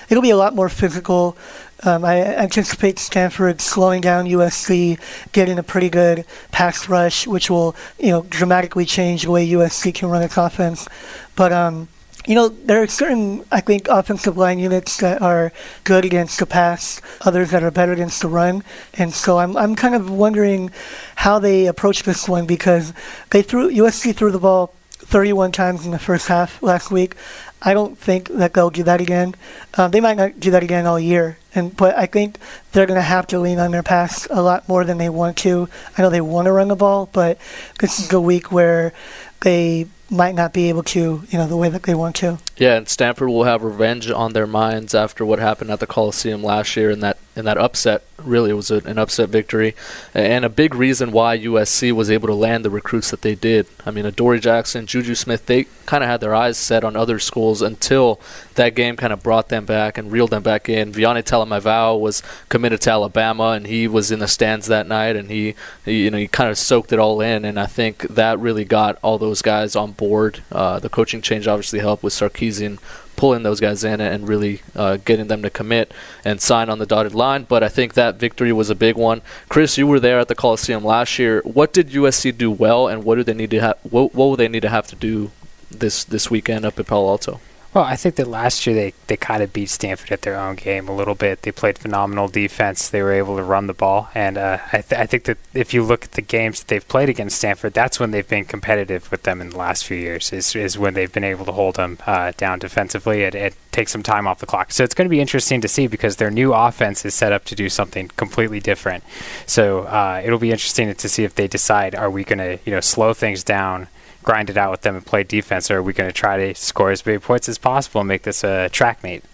It'll 0.08 0.22
be 0.22 0.30
a 0.30 0.36
lot 0.36 0.54
more 0.54 0.70
physical. 0.70 1.36
Um, 1.84 2.06
I 2.06 2.22
anticipate 2.24 2.98
Stanford 2.98 3.60
slowing 3.60 4.00
down 4.00 4.24
USC, 4.24 4.98
getting 5.32 5.58
a 5.58 5.62
pretty 5.62 5.90
good 5.90 6.24
pass 6.52 6.88
rush, 6.88 7.26
which 7.26 7.50
will, 7.50 7.76
you 7.98 8.08
know, 8.08 8.22
dramatically 8.22 8.86
change 8.86 9.24
the 9.24 9.30
way 9.30 9.46
USC 9.46 9.94
can 9.94 10.08
run 10.08 10.22
its 10.22 10.38
offense. 10.38 10.88
But 11.36 11.52
um, 11.52 11.88
you 12.26 12.34
know, 12.34 12.48
there 12.48 12.82
are 12.82 12.86
certain, 12.86 13.42
I 13.50 13.60
think, 13.60 13.88
offensive 13.88 14.36
line 14.36 14.58
units 14.58 14.98
that 14.98 15.22
are 15.22 15.50
good 15.84 16.04
against 16.04 16.38
the 16.38 16.46
pass, 16.46 17.00
others 17.22 17.52
that 17.52 17.62
are 17.62 17.70
better 17.70 17.92
against 17.92 18.20
the 18.20 18.28
run. 18.28 18.62
And 18.94 19.14
so 19.14 19.38
I'm, 19.38 19.56
I'm 19.56 19.74
kind 19.74 19.94
of 19.94 20.10
wondering 20.10 20.70
how 21.14 21.38
they 21.38 21.66
approach 21.66 22.02
this 22.02 22.28
one 22.28 22.46
because 22.46 22.92
they 23.30 23.40
threw 23.40 23.70
USC 23.70 24.14
threw 24.14 24.30
the 24.30 24.38
ball 24.38 24.74
31 24.98 25.52
times 25.52 25.84
in 25.84 25.90
the 25.90 25.98
first 25.98 26.28
half 26.28 26.62
last 26.62 26.90
week. 26.90 27.14
I 27.60 27.74
don't 27.74 27.98
think 27.98 28.28
that 28.28 28.54
they'll 28.54 28.70
do 28.70 28.84
that 28.84 29.00
again. 29.00 29.34
Um, 29.74 29.90
they 29.90 30.00
might 30.00 30.16
not 30.16 30.38
do 30.38 30.52
that 30.52 30.62
again 30.62 30.86
all 30.86 31.00
year, 31.00 31.38
and 31.54 31.76
but 31.76 31.96
I 31.96 32.06
think 32.06 32.38
they're 32.72 32.86
going 32.86 32.98
to 32.98 33.02
have 33.02 33.26
to 33.28 33.40
lean 33.40 33.58
on 33.58 33.72
their 33.72 33.82
pass 33.82 34.28
a 34.30 34.42
lot 34.42 34.68
more 34.68 34.84
than 34.84 34.98
they 34.98 35.08
want 35.08 35.36
to. 35.38 35.68
I 35.96 36.02
know 36.02 36.10
they 36.10 36.20
want 36.20 36.46
to 36.46 36.52
run 36.52 36.68
the 36.68 36.76
ball, 36.76 37.08
but 37.12 37.38
this 37.80 37.98
is 37.98 38.12
a 38.12 38.20
week 38.20 38.52
where 38.52 38.92
they 39.40 39.88
might 40.10 40.34
not 40.34 40.52
be 40.52 40.68
able 40.68 40.82
to, 40.82 41.22
you 41.28 41.38
know, 41.38 41.46
the 41.46 41.56
way 41.56 41.68
that 41.68 41.82
they 41.82 41.94
want 41.94 42.16
to. 42.16 42.38
Yeah, 42.56 42.76
and 42.76 42.88
Stanford 42.88 43.28
will 43.28 43.44
have 43.44 43.62
revenge 43.62 44.10
on 44.10 44.32
their 44.32 44.46
minds 44.46 44.94
after 44.94 45.24
what 45.24 45.38
happened 45.38 45.70
at 45.70 45.80
the 45.80 45.86
Coliseum 45.86 46.42
last 46.42 46.76
year 46.76 46.90
in 46.90 47.00
that 47.00 47.18
in 47.38 47.44
that 47.44 47.56
upset. 47.56 48.02
Really, 48.18 48.50
it 48.50 48.54
was 48.54 48.70
a, 48.70 48.78
an 48.78 48.98
upset 48.98 49.28
victory, 49.28 49.76
and 50.12 50.44
a 50.44 50.48
big 50.48 50.74
reason 50.74 51.12
why 51.12 51.38
USC 51.38 51.92
was 51.92 52.10
able 52.10 52.26
to 52.26 52.34
land 52.34 52.64
the 52.64 52.70
recruits 52.70 53.10
that 53.10 53.22
they 53.22 53.36
did. 53.36 53.66
I 53.86 53.92
mean, 53.92 54.04
Adoree 54.04 54.40
Jackson, 54.40 54.86
Juju 54.86 55.14
Smith, 55.14 55.46
they 55.46 55.66
kind 55.86 56.02
of 56.02 56.10
had 56.10 56.20
their 56.20 56.34
eyes 56.34 56.58
set 56.58 56.82
on 56.82 56.96
other 56.96 57.18
schools 57.20 57.62
until 57.62 58.20
that 58.56 58.74
game 58.74 58.96
kind 58.96 59.12
of 59.12 59.22
brought 59.22 59.48
them 59.48 59.64
back 59.64 59.96
and 59.96 60.10
reeled 60.10 60.30
them 60.30 60.42
back 60.42 60.68
in. 60.68 60.92
Viane 60.92 61.22
Talamaivao 61.22 61.98
was 62.00 62.22
committed 62.48 62.80
to 62.82 62.90
Alabama, 62.90 63.52
and 63.52 63.66
he 63.66 63.86
was 63.86 64.10
in 64.10 64.18
the 64.18 64.28
stands 64.28 64.66
that 64.66 64.88
night, 64.88 65.14
and 65.14 65.30
he, 65.30 65.54
he 65.84 66.04
you 66.04 66.10
know, 66.10 66.18
he 66.18 66.26
kind 66.26 66.50
of 66.50 66.58
soaked 66.58 66.92
it 66.92 66.98
all 66.98 67.20
in, 67.20 67.44
and 67.44 67.58
I 67.58 67.66
think 67.66 68.02
that 68.08 68.38
really 68.40 68.64
got 68.64 68.98
all 69.00 69.18
those 69.18 69.42
guys 69.42 69.76
on 69.76 69.92
board. 69.92 70.42
Uh, 70.50 70.80
the 70.80 70.88
coaching 70.88 71.22
change 71.22 71.46
obviously 71.46 71.78
helped 71.78 72.02
with 72.02 72.12
Sarkisian 72.12 72.78
pulling 73.18 73.42
those 73.42 73.60
guys 73.60 73.82
in 73.82 74.00
and 74.00 74.28
really 74.28 74.62
uh, 74.74 74.96
getting 75.04 75.26
them 75.26 75.42
to 75.42 75.50
commit 75.50 75.92
and 76.24 76.40
sign 76.40 76.70
on 76.70 76.78
the 76.78 76.86
dotted 76.86 77.14
line. 77.14 77.42
But 77.42 77.62
I 77.62 77.68
think 77.68 77.94
that 77.94 78.14
victory 78.14 78.52
was 78.52 78.70
a 78.70 78.74
big 78.74 78.96
one. 78.96 79.20
Chris, 79.50 79.76
you 79.76 79.86
were 79.86 80.00
there 80.00 80.20
at 80.20 80.28
the 80.28 80.36
Coliseum 80.36 80.84
last 80.84 81.18
year. 81.18 81.42
What 81.44 81.72
did 81.72 81.90
USC 81.90 82.38
do 82.38 82.50
well, 82.50 82.86
and 82.86 83.04
what 83.04 83.16
do 83.16 83.24
they 83.24 83.34
need 83.34 83.50
to 83.50 83.60
have? 83.60 83.78
What, 83.82 84.14
what 84.14 84.26
will 84.26 84.36
they 84.36 84.48
need 84.48 84.62
to 84.62 84.70
have 84.70 84.86
to 84.86 84.96
do 84.96 85.32
this 85.70 86.04
this 86.04 86.30
weekend 86.30 86.64
up 86.64 86.78
at 86.78 86.86
Palo 86.86 87.08
Alto? 87.08 87.40
Well, 87.78 87.86
I 87.86 87.94
think 87.94 88.16
that 88.16 88.26
last 88.26 88.66
year 88.66 88.74
they, 88.74 88.92
they 89.06 89.16
kind 89.16 89.40
of 89.40 89.52
beat 89.52 89.70
Stanford 89.70 90.10
at 90.10 90.22
their 90.22 90.34
own 90.34 90.56
game 90.56 90.88
a 90.88 90.96
little 90.96 91.14
bit. 91.14 91.42
They 91.42 91.52
played 91.52 91.78
phenomenal 91.78 92.26
defense. 92.26 92.88
They 92.88 93.02
were 93.02 93.12
able 93.12 93.36
to 93.36 93.44
run 93.44 93.68
the 93.68 93.72
ball. 93.72 94.08
And 94.16 94.36
uh, 94.36 94.58
I, 94.72 94.80
th- 94.80 95.00
I 95.00 95.06
think 95.06 95.26
that 95.26 95.38
if 95.54 95.72
you 95.72 95.84
look 95.84 96.02
at 96.02 96.10
the 96.10 96.20
games 96.20 96.58
that 96.58 96.66
they've 96.66 96.88
played 96.88 97.08
against 97.08 97.36
Stanford, 97.36 97.74
that's 97.74 98.00
when 98.00 98.10
they've 98.10 98.28
been 98.28 98.46
competitive 98.46 99.08
with 99.12 99.22
them 99.22 99.40
in 99.40 99.50
the 99.50 99.56
last 99.56 99.84
few 99.84 99.96
years, 99.96 100.32
is, 100.32 100.56
is 100.56 100.76
when 100.76 100.94
they've 100.94 101.12
been 101.12 101.22
able 101.22 101.44
to 101.44 101.52
hold 101.52 101.76
them 101.76 101.98
uh, 102.04 102.32
down 102.36 102.58
defensively 102.58 103.22
and, 103.22 103.36
and 103.36 103.54
take 103.70 103.88
some 103.88 104.02
time 104.02 104.26
off 104.26 104.40
the 104.40 104.46
clock. 104.46 104.72
So 104.72 104.82
it's 104.82 104.94
going 104.94 105.06
to 105.06 105.10
be 105.10 105.20
interesting 105.20 105.60
to 105.60 105.68
see 105.68 105.86
because 105.86 106.16
their 106.16 106.32
new 106.32 106.52
offense 106.52 107.04
is 107.04 107.14
set 107.14 107.30
up 107.30 107.44
to 107.44 107.54
do 107.54 107.68
something 107.68 108.08
completely 108.16 108.58
different. 108.58 109.04
So 109.46 109.82
uh, 109.82 110.20
it'll 110.24 110.40
be 110.40 110.50
interesting 110.50 110.92
to 110.92 111.08
see 111.08 111.22
if 111.22 111.36
they 111.36 111.46
decide, 111.46 111.94
are 111.94 112.10
we 112.10 112.24
going 112.24 112.40
to 112.40 112.58
you 112.64 112.72
know 112.72 112.80
slow 112.80 113.14
things 113.14 113.44
down– 113.44 113.86
grind 114.28 114.50
it 114.50 114.58
out 114.58 114.70
with 114.70 114.82
them 114.82 114.94
and 114.94 115.06
play 115.06 115.22
defense, 115.22 115.70
or 115.70 115.78
are 115.78 115.82
we 115.82 115.94
going 115.94 116.10
to 116.10 116.12
try 116.12 116.36
to 116.36 116.54
score 116.54 116.90
as 116.90 117.06
many 117.06 117.18
points 117.18 117.48
as 117.48 117.56
possible 117.56 118.02
and 118.02 118.08
make 118.08 118.24
this 118.24 118.44
a 118.44 118.68
track 118.68 119.02
meet? 119.02 119.24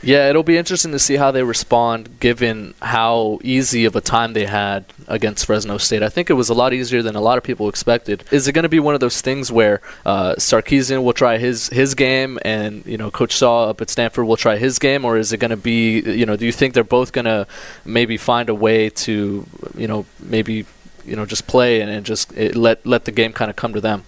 Yeah, 0.00 0.30
it'll 0.30 0.42
be 0.54 0.56
interesting 0.56 0.92
to 0.92 0.98
see 0.98 1.16
how 1.16 1.30
they 1.32 1.42
respond 1.42 2.18
given 2.18 2.72
how 2.80 3.40
easy 3.42 3.84
of 3.84 3.94
a 3.94 4.00
time 4.00 4.32
they 4.32 4.46
had 4.46 4.86
against 5.06 5.44
Fresno 5.44 5.76
State. 5.76 6.02
I 6.02 6.08
think 6.08 6.30
it 6.30 6.34
was 6.42 6.48
a 6.48 6.54
lot 6.54 6.72
easier 6.72 7.02
than 7.02 7.14
a 7.14 7.20
lot 7.20 7.36
of 7.36 7.44
people 7.44 7.68
expected. 7.68 8.24
Is 8.30 8.48
it 8.48 8.52
going 8.52 8.62
to 8.62 8.70
be 8.70 8.80
one 8.80 8.94
of 8.94 9.00
those 9.00 9.20
things 9.20 9.52
where 9.52 9.82
uh, 10.06 10.36
Sarkisian 10.38 11.02
will 11.04 11.12
try 11.12 11.36
his, 11.36 11.68
his 11.68 11.94
game 11.94 12.38
and, 12.42 12.86
you 12.86 12.96
know, 12.96 13.10
Coach 13.10 13.32
Shaw 13.32 13.68
up 13.68 13.82
at 13.82 13.90
Stanford 13.90 14.24
will 14.24 14.38
try 14.38 14.56
his 14.56 14.78
game, 14.78 15.04
or 15.04 15.18
is 15.18 15.30
it 15.30 15.40
going 15.40 15.50
to 15.50 15.58
be, 15.58 16.00
you 16.00 16.24
know, 16.24 16.36
do 16.36 16.46
you 16.46 16.52
think 16.52 16.72
they're 16.72 16.84
both 16.84 17.12
going 17.12 17.26
to 17.26 17.46
maybe 17.84 18.16
find 18.16 18.48
a 18.48 18.54
way 18.54 18.88
to, 18.88 19.46
you 19.76 19.88
know, 19.88 20.06
maybe, 20.20 20.64
you 21.04 21.16
know, 21.16 21.26
just 21.26 21.46
play 21.46 21.82
and, 21.82 21.90
and 21.90 22.06
just 22.06 22.34
let, 22.54 22.86
let 22.86 23.04
the 23.04 23.12
game 23.12 23.34
kind 23.34 23.50
of 23.50 23.56
come 23.56 23.74
to 23.74 23.80
them? 23.82 24.04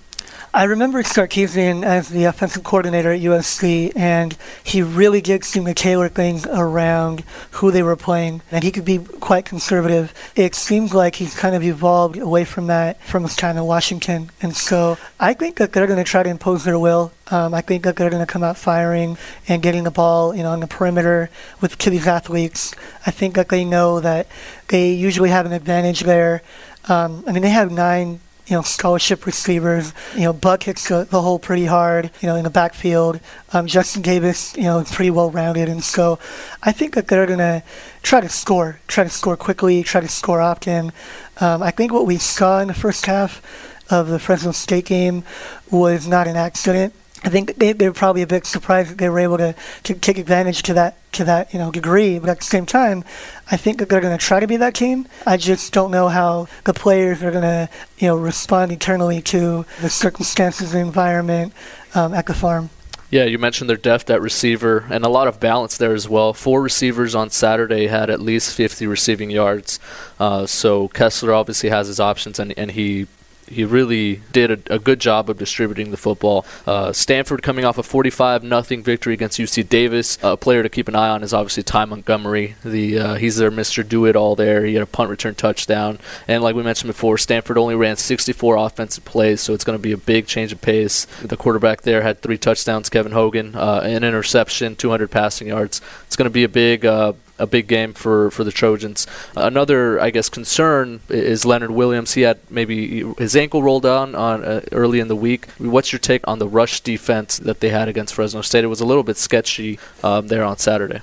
I 0.52 0.64
remember 0.64 1.00
Sarkisian 1.04 1.84
as 1.84 2.08
the 2.08 2.24
offensive 2.24 2.64
coordinator 2.64 3.12
at 3.12 3.20
USC, 3.20 3.92
and 3.94 4.36
he 4.64 4.82
really 4.82 5.20
did 5.20 5.44
seem 5.44 5.64
to 5.66 5.74
tailor 5.74 6.08
things 6.08 6.44
around 6.44 7.22
who 7.52 7.70
they 7.70 7.84
were 7.84 7.94
playing, 7.94 8.42
and 8.50 8.64
he 8.64 8.72
could 8.72 8.84
be 8.84 8.98
quite 8.98 9.44
conservative. 9.44 10.12
It 10.34 10.56
seems 10.56 10.92
like 10.92 11.14
he's 11.14 11.38
kind 11.38 11.54
of 11.54 11.62
evolved 11.62 12.18
away 12.18 12.44
from 12.44 12.66
that 12.66 13.00
from 13.04 13.22
his 13.22 13.36
time 13.36 13.58
in 13.58 13.64
Washington, 13.64 14.30
and 14.42 14.56
so 14.56 14.98
I 15.20 15.34
think 15.34 15.58
that 15.58 15.72
they're 15.72 15.86
going 15.86 16.04
to 16.04 16.10
try 16.10 16.24
to 16.24 16.28
impose 16.28 16.64
their 16.64 16.80
will. 16.80 17.12
Um, 17.28 17.54
I 17.54 17.60
think 17.60 17.84
that 17.84 17.94
they're 17.94 18.10
going 18.10 18.26
to 18.26 18.32
come 18.32 18.42
out 18.42 18.56
firing 18.56 19.18
and 19.46 19.62
getting 19.62 19.84
the 19.84 19.92
ball, 19.92 20.34
you 20.34 20.42
know, 20.42 20.50
on 20.50 20.58
the 20.58 20.66
perimeter 20.66 21.30
with 21.60 21.78
to 21.78 21.90
these 21.90 22.08
athletes. 22.08 22.74
I 23.06 23.12
think 23.12 23.36
that 23.36 23.50
they 23.50 23.64
know 23.64 24.00
that 24.00 24.26
they 24.66 24.90
usually 24.90 25.30
have 25.30 25.46
an 25.46 25.52
advantage 25.52 26.00
there. 26.00 26.42
Um, 26.88 27.22
I 27.28 27.30
mean, 27.30 27.42
they 27.42 27.50
have 27.50 27.70
nine 27.70 28.18
you 28.50 28.56
know, 28.56 28.62
scholarship 28.62 29.26
receivers. 29.26 29.94
You 30.14 30.22
know, 30.22 30.32
Buck 30.32 30.64
hits 30.64 30.88
the, 30.88 31.04
the 31.04 31.22
hole 31.22 31.38
pretty 31.38 31.66
hard, 31.66 32.10
you 32.20 32.26
know, 32.26 32.34
in 32.34 32.42
the 32.42 32.50
backfield. 32.50 33.20
Um, 33.52 33.68
Justin 33.68 34.02
Davis, 34.02 34.56
you 34.56 34.64
know, 34.64 34.82
pretty 34.84 35.10
well 35.10 35.30
rounded. 35.30 35.68
And 35.68 35.84
so 35.84 36.18
I 36.62 36.72
think 36.72 36.94
that 36.94 37.06
they're 37.06 37.26
going 37.26 37.38
to 37.38 37.62
try 38.02 38.20
to 38.20 38.28
score, 38.28 38.80
try 38.88 39.04
to 39.04 39.10
score 39.10 39.36
quickly, 39.36 39.84
try 39.84 40.00
to 40.00 40.08
score 40.08 40.40
often. 40.40 40.92
Um, 41.40 41.62
I 41.62 41.70
think 41.70 41.92
what 41.92 42.06
we 42.06 42.18
saw 42.18 42.58
in 42.58 42.66
the 42.66 42.74
first 42.74 43.06
half 43.06 43.40
of 43.88 44.08
the 44.08 44.18
Fresno 44.18 44.50
State 44.50 44.86
game 44.86 45.22
was 45.70 46.08
not 46.08 46.26
an 46.26 46.36
accident. 46.36 46.92
I 47.22 47.28
think 47.28 47.56
they, 47.56 47.72
they're 47.72 47.92
probably 47.92 48.22
a 48.22 48.26
bit 48.26 48.46
surprised 48.46 48.90
that 48.90 48.98
they 48.98 49.08
were 49.08 49.18
able 49.18 49.36
to, 49.38 49.54
to 49.84 49.94
take 49.94 50.16
advantage 50.16 50.62
to 50.62 50.74
that 50.74 50.96
to 51.12 51.24
that 51.24 51.52
you 51.52 51.58
know 51.58 51.70
degree. 51.70 52.18
But 52.18 52.30
at 52.30 52.38
the 52.38 52.44
same 52.44 52.66
time, 52.66 53.04
I 53.50 53.56
think 53.56 53.78
that 53.78 53.88
they're 53.88 54.00
going 54.00 54.16
to 54.16 54.24
try 54.24 54.40
to 54.40 54.46
be 54.46 54.56
that 54.56 54.74
team. 54.74 55.06
I 55.26 55.36
just 55.36 55.72
don't 55.72 55.90
know 55.90 56.08
how 56.08 56.48
the 56.64 56.72
players 56.72 57.22
are 57.22 57.30
going 57.30 57.42
to 57.42 57.68
you 57.98 58.08
know 58.08 58.16
respond 58.16 58.72
eternally 58.72 59.20
to 59.22 59.66
the 59.80 59.90
circumstances, 59.90 60.72
the 60.72 60.78
environment 60.78 61.52
um, 61.94 62.14
at 62.14 62.26
the 62.26 62.34
farm. 62.34 62.70
Yeah, 63.10 63.24
you 63.24 63.38
mentioned 63.40 63.68
their 63.68 63.76
depth 63.76 64.08
at 64.08 64.22
receiver 64.22 64.86
and 64.88 65.04
a 65.04 65.08
lot 65.08 65.26
of 65.26 65.40
balance 65.40 65.76
there 65.76 65.94
as 65.94 66.08
well. 66.08 66.32
Four 66.32 66.62
receivers 66.62 67.12
on 67.16 67.30
Saturday 67.30 67.88
had 67.88 68.08
at 68.08 68.20
least 68.20 68.54
50 68.54 68.86
receiving 68.86 69.30
yards. 69.30 69.80
Uh, 70.20 70.46
so 70.46 70.86
Kessler 70.88 71.34
obviously 71.34 71.70
has 71.70 71.88
his 71.88 71.98
options, 71.98 72.38
and, 72.38 72.54
and 72.56 72.70
he 72.70 73.08
he 73.50 73.64
really 73.64 74.22
did 74.32 74.50
a, 74.50 74.74
a, 74.74 74.78
good 74.78 75.00
job 75.00 75.28
of 75.28 75.38
distributing 75.38 75.90
the 75.90 75.96
football. 75.96 76.46
Uh, 76.66 76.92
Stanford 76.92 77.42
coming 77.42 77.64
off 77.64 77.78
a 77.78 77.82
45 77.82 78.42
nothing 78.44 78.82
victory 78.82 79.12
against 79.12 79.38
UC 79.38 79.68
Davis. 79.68 80.18
a 80.22 80.36
player 80.36 80.62
to 80.62 80.68
keep 80.68 80.88
an 80.88 80.94
eye 80.94 81.08
on 81.08 81.22
is 81.22 81.34
obviously 81.34 81.62
Ty 81.62 81.86
Montgomery. 81.86 82.54
The 82.64 82.98
uh, 82.98 83.14
he's 83.14 83.36
their 83.36 83.50
Mr. 83.50 83.86
Do 83.86 84.06
It 84.06 84.16
All 84.16 84.36
there. 84.36 84.64
He 84.64 84.74
had 84.74 84.82
a 84.82 84.86
punt 84.86 85.10
return 85.10 85.34
touchdown, 85.34 85.98
and 86.28 86.42
like 86.42 86.54
we 86.54 86.62
mentioned 86.62 86.88
before, 86.88 87.18
Stanford 87.18 87.58
only 87.58 87.74
ran 87.74 87.96
64 87.96 88.56
offensive 88.56 89.04
plays, 89.04 89.40
so 89.40 89.52
it's 89.52 89.64
going 89.64 89.78
to 89.78 89.82
be 89.82 89.92
a 89.92 89.98
big 89.98 90.26
change 90.26 90.52
of 90.52 90.60
pace. 90.60 91.06
The 91.22 91.36
quarterback 91.36 91.82
there 91.82 92.02
had 92.02 92.22
three 92.22 92.38
touchdowns. 92.38 92.88
Kevin 92.88 93.12
Hogan, 93.12 93.54
uh, 93.54 93.80
an 93.84 94.04
interception, 94.04 94.76
200 94.76 95.10
passing 95.10 95.48
yards. 95.48 95.80
It's 96.06 96.16
going 96.16 96.26
to 96.26 96.30
be 96.30 96.44
a 96.44 96.48
big 96.48 96.86
uh, 96.86 97.14
a 97.40 97.46
big 97.46 97.66
game 97.66 97.92
for, 97.92 98.30
for 98.30 98.44
the 98.44 98.52
Trojans. 98.52 99.06
Another, 99.34 100.00
I 100.00 100.10
guess, 100.10 100.28
concern 100.28 101.00
is 101.08 101.44
Leonard 101.44 101.70
Williams. 101.70 102.14
He 102.14 102.22
had 102.22 102.38
maybe 102.50 103.04
his 103.18 103.34
ankle 103.34 103.62
rolled 103.62 103.82
down 103.82 104.14
on 104.14 104.44
uh, 104.44 104.60
early 104.72 105.00
in 105.00 105.08
the 105.08 105.16
week. 105.16 105.48
What's 105.58 105.92
your 105.92 105.98
take 105.98 106.26
on 106.28 106.38
the 106.38 106.48
rush 106.48 106.80
defense 106.80 107.38
that 107.38 107.60
they 107.60 107.70
had 107.70 107.88
against 107.88 108.14
Fresno 108.14 108.42
State? 108.42 108.64
It 108.64 108.68
was 108.68 108.80
a 108.80 108.86
little 108.86 109.02
bit 109.02 109.16
sketchy 109.16 109.78
um, 110.04 110.28
there 110.28 110.44
on 110.44 110.58
Saturday. 110.58 111.00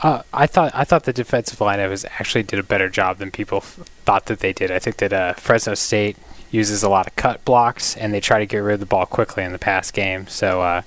Uh, 0.00 0.22
I 0.32 0.46
thought 0.46 0.70
I 0.74 0.84
thought 0.84 1.04
the 1.04 1.12
defensive 1.12 1.60
line 1.60 1.80
was 1.90 2.04
actually 2.04 2.44
did 2.44 2.60
a 2.60 2.62
better 2.62 2.88
job 2.88 3.18
than 3.18 3.32
people 3.32 3.58
f- 3.58 3.80
thought 4.04 4.26
that 4.26 4.38
they 4.38 4.52
did. 4.52 4.70
I 4.70 4.78
think 4.78 4.98
that 4.98 5.12
uh, 5.12 5.32
Fresno 5.34 5.74
State 5.74 6.16
uses 6.50 6.82
a 6.82 6.88
lot 6.88 7.06
of 7.06 7.16
cut 7.16 7.44
blocks 7.44 7.96
and 7.96 8.14
they 8.14 8.20
try 8.20 8.38
to 8.38 8.46
get 8.46 8.58
rid 8.58 8.74
of 8.74 8.80
the 8.80 8.86
ball 8.86 9.06
quickly 9.06 9.42
in 9.42 9.52
the 9.52 9.58
pass 9.58 9.90
game. 9.90 10.26
So 10.28 10.62
uh, 10.62 10.82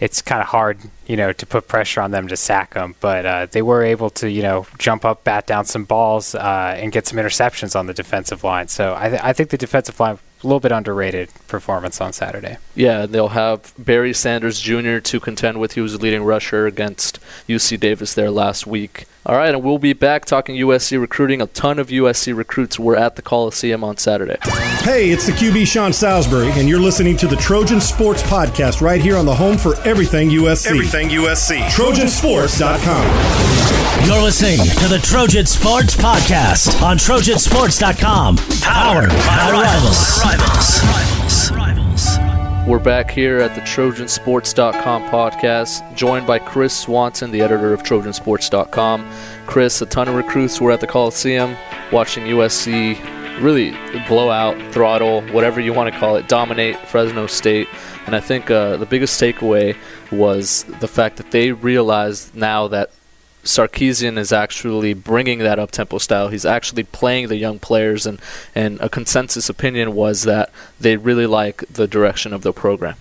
it's 0.00 0.22
kind 0.22 0.40
of 0.40 0.48
hard, 0.48 0.78
you 1.06 1.16
know, 1.16 1.32
to 1.32 1.46
put 1.46 1.68
pressure 1.68 2.00
on 2.00 2.10
them 2.10 2.26
to 2.28 2.36
sack 2.36 2.74
them. 2.74 2.94
But 3.00 3.26
uh, 3.26 3.46
they 3.50 3.62
were 3.62 3.82
able 3.82 4.10
to, 4.10 4.30
you 4.30 4.42
know, 4.42 4.66
jump 4.78 5.04
up, 5.04 5.24
bat 5.24 5.46
down 5.46 5.66
some 5.66 5.84
balls, 5.84 6.34
uh, 6.34 6.74
and 6.78 6.90
get 6.90 7.06
some 7.06 7.18
interceptions 7.18 7.78
on 7.78 7.86
the 7.86 7.94
defensive 7.94 8.42
line. 8.42 8.68
So 8.68 8.94
I, 8.96 9.08
th- 9.10 9.20
I 9.22 9.32
think 9.32 9.50
the 9.50 9.58
defensive 9.58 10.00
line 10.00 10.18
a 10.42 10.46
little 10.46 10.60
bit 10.60 10.72
underrated 10.72 11.28
performance 11.48 12.00
on 12.00 12.12
Saturday. 12.12 12.56
Yeah, 12.74 13.06
they'll 13.06 13.28
have 13.28 13.72
Barry 13.78 14.12
Sanders 14.14 14.60
Jr. 14.60 14.98
to 14.98 15.20
contend 15.20 15.60
with. 15.60 15.74
He 15.74 15.80
was 15.80 15.92
the 15.92 15.98
leading 15.98 16.24
rusher 16.24 16.66
against 16.66 17.20
UC 17.48 17.78
Davis 17.78 18.14
there 18.14 18.30
last 18.30 18.66
week. 18.66 19.06
All 19.26 19.36
right, 19.36 19.54
and 19.54 19.62
we'll 19.62 19.78
be 19.78 19.92
back 19.92 20.24
talking 20.24 20.56
USC 20.56 20.98
recruiting. 20.98 21.42
A 21.42 21.46
ton 21.46 21.78
of 21.78 21.88
USC 21.88 22.34
recruits 22.34 22.78
were 22.78 22.96
at 22.96 23.16
the 23.16 23.22
Coliseum 23.22 23.84
on 23.84 23.98
Saturday. 23.98 24.38
Hey, 24.80 25.10
it's 25.10 25.26
the 25.26 25.32
QB 25.32 25.66
Sean 25.66 25.92
Salisbury, 25.92 26.50
and 26.52 26.66
you're 26.66 26.80
listening 26.80 27.18
to 27.18 27.26
the 27.26 27.36
Trojan 27.36 27.82
Sports 27.82 28.22
Podcast 28.22 28.80
right 28.80 28.98
here 29.00 29.18
on 29.18 29.26
the 29.26 29.34
home 29.34 29.58
for 29.58 29.78
everything 29.82 30.30
USC. 30.30 30.68
Everything 30.68 31.10
USC. 31.10 31.58
TrojanSports.com. 31.68 34.06
You're 34.06 34.22
listening 34.22 34.56
to 34.78 34.88
the 34.88 34.98
Trojan 35.02 35.44
Sports 35.44 35.94
Podcast 35.94 36.80
on 36.82 36.96
TrojanSports.com. 36.96 38.36
Powered 38.62 39.10
by 39.10 39.50
Rivals. 39.52 40.22
Rivals. 40.30 40.80
Rivals. 40.84 41.50
Rivals. 41.50 42.18
We're 42.68 42.78
back 42.78 43.10
here 43.10 43.38
at 43.38 43.56
the 43.56 43.62
TrojanSports.com 43.62 45.08
podcast, 45.08 45.96
joined 45.96 46.24
by 46.24 46.38
Chris 46.38 46.72
Swanson, 46.72 47.32
the 47.32 47.40
editor 47.40 47.72
of 47.72 47.82
TrojanSports.com. 47.82 49.10
Chris, 49.46 49.82
a 49.82 49.86
ton 49.86 50.06
of 50.06 50.14
recruits 50.14 50.60
were 50.60 50.70
at 50.70 50.80
the 50.80 50.86
Coliseum 50.86 51.56
watching 51.90 52.26
USC 52.26 52.96
really 53.42 53.72
blow 54.06 54.30
out, 54.30 54.56
throttle, 54.72 55.22
whatever 55.32 55.60
you 55.60 55.72
want 55.72 55.92
to 55.92 55.98
call 55.98 56.14
it, 56.14 56.28
dominate 56.28 56.76
Fresno 56.86 57.26
State. 57.26 57.66
And 58.06 58.14
I 58.14 58.20
think 58.20 58.52
uh, 58.52 58.76
the 58.76 58.86
biggest 58.86 59.20
takeaway 59.20 59.76
was 60.12 60.62
the 60.78 60.86
fact 60.86 61.16
that 61.16 61.32
they 61.32 61.50
realized 61.50 62.36
now 62.36 62.68
that 62.68 62.92
Sarkisian 63.44 64.18
is 64.18 64.32
actually 64.32 64.94
bringing 64.94 65.38
that 65.40 65.58
up 65.58 65.70
tempo 65.70 65.98
style. 65.98 66.28
He's 66.28 66.44
actually 66.44 66.84
playing 66.84 67.28
the 67.28 67.36
young 67.36 67.58
players, 67.58 68.06
and, 68.06 68.20
and 68.54 68.80
a 68.80 68.88
consensus 68.88 69.48
opinion 69.48 69.94
was 69.94 70.24
that 70.24 70.50
they 70.78 70.96
really 70.96 71.26
like 71.26 71.64
the 71.68 71.86
direction 71.86 72.32
of 72.32 72.42
the 72.42 72.52
program. 72.52 72.96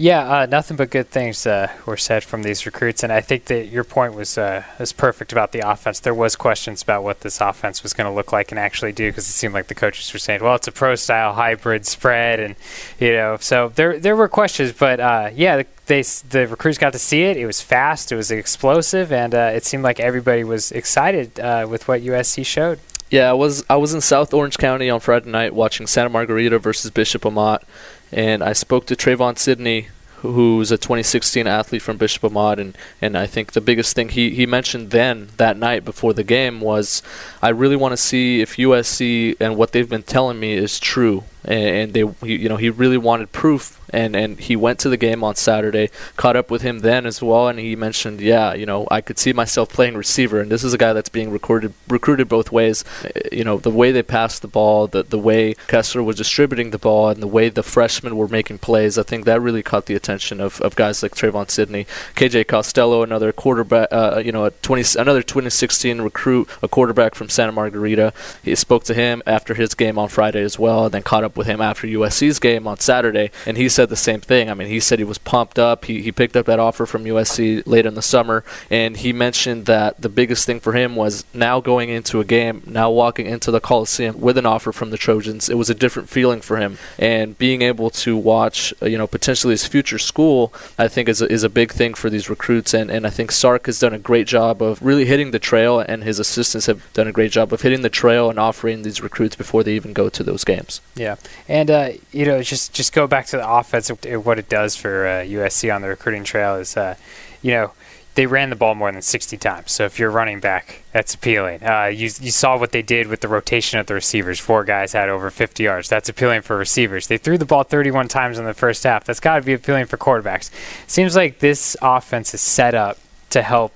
Yeah, 0.00 0.30
uh, 0.30 0.46
nothing 0.46 0.76
but 0.76 0.90
good 0.90 1.10
things 1.10 1.44
uh, 1.44 1.72
were 1.84 1.96
said 1.96 2.22
from 2.22 2.44
these 2.44 2.64
recruits, 2.64 3.02
and 3.02 3.12
I 3.12 3.20
think 3.20 3.46
that 3.46 3.66
your 3.66 3.82
point 3.82 4.14
was 4.14 4.38
uh, 4.38 4.62
was 4.78 4.92
perfect 4.92 5.32
about 5.32 5.50
the 5.50 5.68
offense. 5.68 5.98
There 5.98 6.14
was 6.14 6.36
questions 6.36 6.82
about 6.82 7.02
what 7.02 7.22
this 7.22 7.40
offense 7.40 7.82
was 7.82 7.94
going 7.94 8.08
to 8.08 8.14
look 8.14 8.30
like 8.30 8.52
and 8.52 8.60
actually 8.60 8.92
do, 8.92 9.10
because 9.10 9.28
it 9.28 9.32
seemed 9.32 9.54
like 9.54 9.66
the 9.66 9.74
coaches 9.74 10.12
were 10.12 10.20
saying, 10.20 10.40
"Well, 10.40 10.54
it's 10.54 10.68
a 10.68 10.72
pro 10.72 10.94
style 10.94 11.32
hybrid 11.32 11.84
spread," 11.84 12.38
and 12.38 12.54
you 13.00 13.10
know, 13.10 13.38
so 13.40 13.72
there 13.74 13.98
there 13.98 14.14
were 14.14 14.28
questions, 14.28 14.70
but 14.70 15.00
uh, 15.00 15.30
yeah, 15.34 15.64
they 15.88 16.02
the 16.02 16.46
recruits 16.46 16.78
got 16.78 16.92
to 16.92 16.98
see 16.98 17.24
it. 17.24 17.36
It 17.36 17.46
was 17.46 17.60
fast, 17.60 18.12
it 18.12 18.16
was 18.16 18.30
explosive, 18.30 19.12
and 19.12 19.34
uh, 19.34 19.50
it 19.54 19.64
seemed 19.64 19.82
like 19.82 19.98
everybody 19.98 20.44
was 20.44 20.70
excited 20.70 21.40
uh, 21.40 21.66
with 21.68 21.88
what 21.88 22.02
USC 22.02 22.46
showed. 22.46 22.78
Yeah, 23.10 23.30
I 23.30 23.32
was 23.32 23.64
I 23.68 23.76
was 23.76 23.92
in 23.92 24.00
South 24.00 24.32
Orange 24.32 24.58
County 24.58 24.88
on 24.88 25.00
Friday 25.00 25.30
night 25.30 25.54
watching 25.54 25.86
Santa 25.86 26.10
Margarita 26.10 26.58
versus 26.58 26.90
Bishop 26.90 27.26
Amat 27.26 27.64
and 28.12 28.42
I 28.42 28.52
spoke 28.52 28.86
to 28.86 28.96
Trevon 28.96 29.38
Sidney, 29.38 29.88
who's 30.16 30.72
a 30.72 30.78
2016 30.78 31.46
athlete 31.46 31.82
from 31.82 31.96
Bishop 31.96 32.24
Amat, 32.24 32.58
and, 32.58 32.76
and 33.00 33.16
I 33.16 33.26
think 33.26 33.52
the 33.52 33.60
biggest 33.60 33.94
thing 33.94 34.08
he, 34.08 34.30
he 34.30 34.46
mentioned 34.46 34.90
then 34.90 35.28
that 35.36 35.56
night 35.56 35.84
before 35.84 36.12
the 36.12 36.24
game 36.24 36.60
was, 36.60 37.02
I 37.42 37.50
really 37.50 37.76
want 37.76 37.92
to 37.92 37.96
see 37.96 38.40
if 38.40 38.56
USC 38.56 39.36
and 39.40 39.56
what 39.56 39.72
they've 39.72 39.88
been 39.88 40.02
telling 40.02 40.40
me 40.40 40.54
is 40.54 40.80
true, 40.80 41.24
and, 41.48 41.92
they 41.92 42.04
you 42.22 42.48
know 42.48 42.56
he 42.56 42.70
really 42.70 42.98
wanted 42.98 43.32
proof 43.32 43.78
and 43.90 44.14
and 44.14 44.38
he 44.38 44.56
went 44.56 44.78
to 44.80 44.88
the 44.88 44.96
game 44.96 45.24
on 45.24 45.34
Saturday, 45.34 45.90
caught 46.16 46.36
up 46.36 46.50
with 46.50 46.62
him 46.62 46.80
then 46.80 47.06
as 47.06 47.22
well, 47.22 47.48
and 47.48 47.58
he 47.58 47.74
mentioned, 47.76 48.20
yeah, 48.20 48.52
you 48.54 48.66
know, 48.66 48.86
I 48.90 49.00
could 49.00 49.18
see 49.18 49.32
myself 49.32 49.70
playing 49.70 49.96
receiver, 49.96 50.40
and 50.40 50.50
this 50.50 50.64
is 50.64 50.74
a 50.74 50.78
guy 50.78 50.92
that's 50.92 51.08
being 51.08 51.30
recruited 51.30 51.72
recruited 51.88 52.28
both 52.28 52.52
ways. 52.52 52.84
Uh, 53.04 53.08
you 53.32 53.44
know, 53.44 53.58
the 53.58 53.70
way 53.70 53.92
they 53.92 54.02
passed 54.02 54.42
the 54.42 54.48
ball, 54.48 54.86
the 54.86 55.02
the 55.02 55.18
way 55.18 55.54
Kessler 55.66 56.02
was 56.02 56.16
distributing 56.16 56.70
the 56.70 56.78
ball, 56.78 57.08
and 57.08 57.22
the 57.22 57.26
way 57.26 57.48
the 57.48 57.62
freshmen 57.62 58.16
were 58.16 58.28
making 58.28 58.58
plays, 58.58 58.98
I 58.98 59.02
think 59.02 59.24
that 59.24 59.40
really 59.40 59.62
caught 59.62 59.86
the 59.86 59.94
attention 59.94 60.40
of, 60.40 60.60
of 60.60 60.76
guys 60.76 61.02
like 61.02 61.14
Trevon 61.14 61.50
Sidney, 61.50 61.86
KJ 62.14 62.46
Costello, 62.46 63.02
another 63.02 63.32
quarterback, 63.32 63.88
uh, 63.90 64.22
you 64.24 64.32
know, 64.32 64.44
a 64.44 64.50
20 64.50 64.98
another 64.98 65.22
2016 65.22 66.00
recruit, 66.00 66.48
a 66.62 66.68
quarterback 66.68 67.14
from 67.14 67.28
Santa 67.28 67.52
Margarita. 67.52 68.12
He 68.42 68.54
spoke 68.54 68.84
to 68.84 68.94
him 68.94 69.22
after 69.26 69.54
his 69.54 69.74
game 69.74 69.98
on 69.98 70.08
Friday 70.08 70.42
as 70.42 70.58
well, 70.58 70.84
and 70.84 70.94
then 70.94 71.02
caught 71.02 71.24
up 71.24 71.37
with 71.38 71.46
him 71.46 71.62
after 71.62 71.86
USC's 71.86 72.38
game 72.38 72.66
on 72.66 72.78
Saturday, 72.80 73.30
and 73.46 73.56
he 73.56 73.68
said 73.68 73.88
the 73.88 73.96
same 73.96 74.20
thing. 74.20 74.50
I 74.50 74.54
mean, 74.54 74.68
he 74.68 74.80
said 74.80 74.98
he 74.98 75.04
was 75.04 75.16
pumped 75.16 75.58
up. 75.58 75.86
He, 75.86 76.02
he 76.02 76.12
picked 76.12 76.36
up 76.36 76.44
that 76.46 76.58
offer 76.58 76.84
from 76.84 77.04
USC 77.04 77.66
late 77.66 77.86
in 77.86 77.94
the 77.94 78.02
summer, 78.02 78.44
and 78.70 78.96
he 78.96 79.12
mentioned 79.12 79.64
that 79.66 80.00
the 80.00 80.08
biggest 80.08 80.44
thing 80.44 80.60
for 80.60 80.72
him 80.72 80.96
was 80.96 81.24
now 81.32 81.60
going 81.60 81.88
into 81.88 82.20
a 82.20 82.24
game, 82.24 82.62
now 82.66 82.90
walking 82.90 83.26
into 83.26 83.50
the 83.50 83.60
Coliseum 83.60 84.20
with 84.20 84.36
an 84.36 84.44
offer 84.44 84.72
from 84.72 84.90
the 84.90 84.98
Trojans. 84.98 85.48
It 85.48 85.56
was 85.56 85.70
a 85.70 85.74
different 85.74 86.08
feeling 86.08 86.40
for 86.40 86.58
him, 86.58 86.76
and 86.98 87.38
being 87.38 87.62
able 87.62 87.90
to 87.90 88.16
watch, 88.16 88.74
uh, 88.82 88.86
you 88.86 88.98
know, 88.98 89.06
potentially 89.06 89.52
his 89.52 89.66
future 89.66 89.98
school, 89.98 90.52
I 90.78 90.88
think 90.88 91.08
is 91.08 91.22
a, 91.22 91.32
is 91.32 91.44
a 91.44 91.48
big 91.48 91.72
thing 91.72 91.94
for 91.94 92.10
these 92.10 92.28
recruits. 92.28 92.74
And, 92.74 92.90
and 92.90 93.06
I 93.06 93.10
think 93.10 93.30
Sark 93.30 93.66
has 93.66 93.78
done 93.78 93.94
a 93.94 93.98
great 93.98 94.26
job 94.26 94.60
of 94.60 94.82
really 94.82 95.04
hitting 95.04 95.30
the 95.30 95.38
trail, 95.38 95.78
and 95.78 96.02
his 96.02 96.18
assistants 96.18 96.66
have 96.66 96.92
done 96.92 97.06
a 97.06 97.12
great 97.12 97.30
job 97.30 97.52
of 97.52 97.62
hitting 97.62 97.82
the 97.82 97.88
trail 97.88 98.28
and 98.28 98.38
offering 98.38 98.82
these 98.82 99.00
recruits 99.00 99.36
before 99.36 99.62
they 99.62 99.74
even 99.74 99.92
go 99.92 100.08
to 100.08 100.24
those 100.24 100.42
games. 100.44 100.80
Yeah, 100.96 101.16
and 101.48 101.70
uh, 101.70 101.90
you 102.12 102.24
know, 102.26 102.42
just 102.42 102.72
just 102.72 102.92
go 102.92 103.06
back 103.06 103.26
to 103.26 103.36
the 103.36 103.48
offense. 103.48 103.88
What 103.88 104.38
it 104.38 104.48
does 104.48 104.76
for 104.76 105.06
uh, 105.06 105.10
USC 105.24 105.74
on 105.74 105.82
the 105.82 105.88
recruiting 105.88 106.24
trail 106.24 106.56
is, 106.56 106.76
uh, 106.76 106.96
you 107.42 107.52
know, 107.52 107.72
they 108.18 108.26
ran 108.26 108.50
the 108.50 108.56
ball 108.56 108.74
more 108.74 108.90
than 108.90 109.00
60 109.00 109.36
times. 109.36 109.70
So 109.70 109.84
if 109.84 110.00
you're 110.00 110.10
running 110.10 110.40
back, 110.40 110.82
that's 110.90 111.14
appealing. 111.14 111.62
Uh, 111.62 111.84
you, 111.84 112.10
you 112.20 112.32
saw 112.32 112.58
what 112.58 112.72
they 112.72 112.82
did 112.82 113.06
with 113.06 113.20
the 113.20 113.28
rotation 113.28 113.78
of 113.78 113.86
the 113.86 113.94
receivers. 113.94 114.40
Four 114.40 114.64
guys 114.64 114.92
had 114.92 115.08
over 115.08 115.30
50 115.30 115.62
yards. 115.62 115.88
That's 115.88 116.08
appealing 116.08 116.42
for 116.42 116.56
receivers. 116.56 117.06
They 117.06 117.16
threw 117.16 117.38
the 117.38 117.44
ball 117.44 117.62
31 117.62 118.08
times 118.08 118.36
in 118.36 118.44
the 118.44 118.54
first 118.54 118.82
half. 118.82 119.04
That's 119.04 119.20
got 119.20 119.36
to 119.36 119.42
be 119.42 119.52
appealing 119.52 119.86
for 119.86 119.98
quarterbacks. 119.98 120.50
Seems 120.88 121.14
like 121.14 121.38
this 121.38 121.76
offense 121.80 122.34
is 122.34 122.40
set 122.40 122.74
up 122.74 122.98
to 123.30 123.40
help 123.40 123.72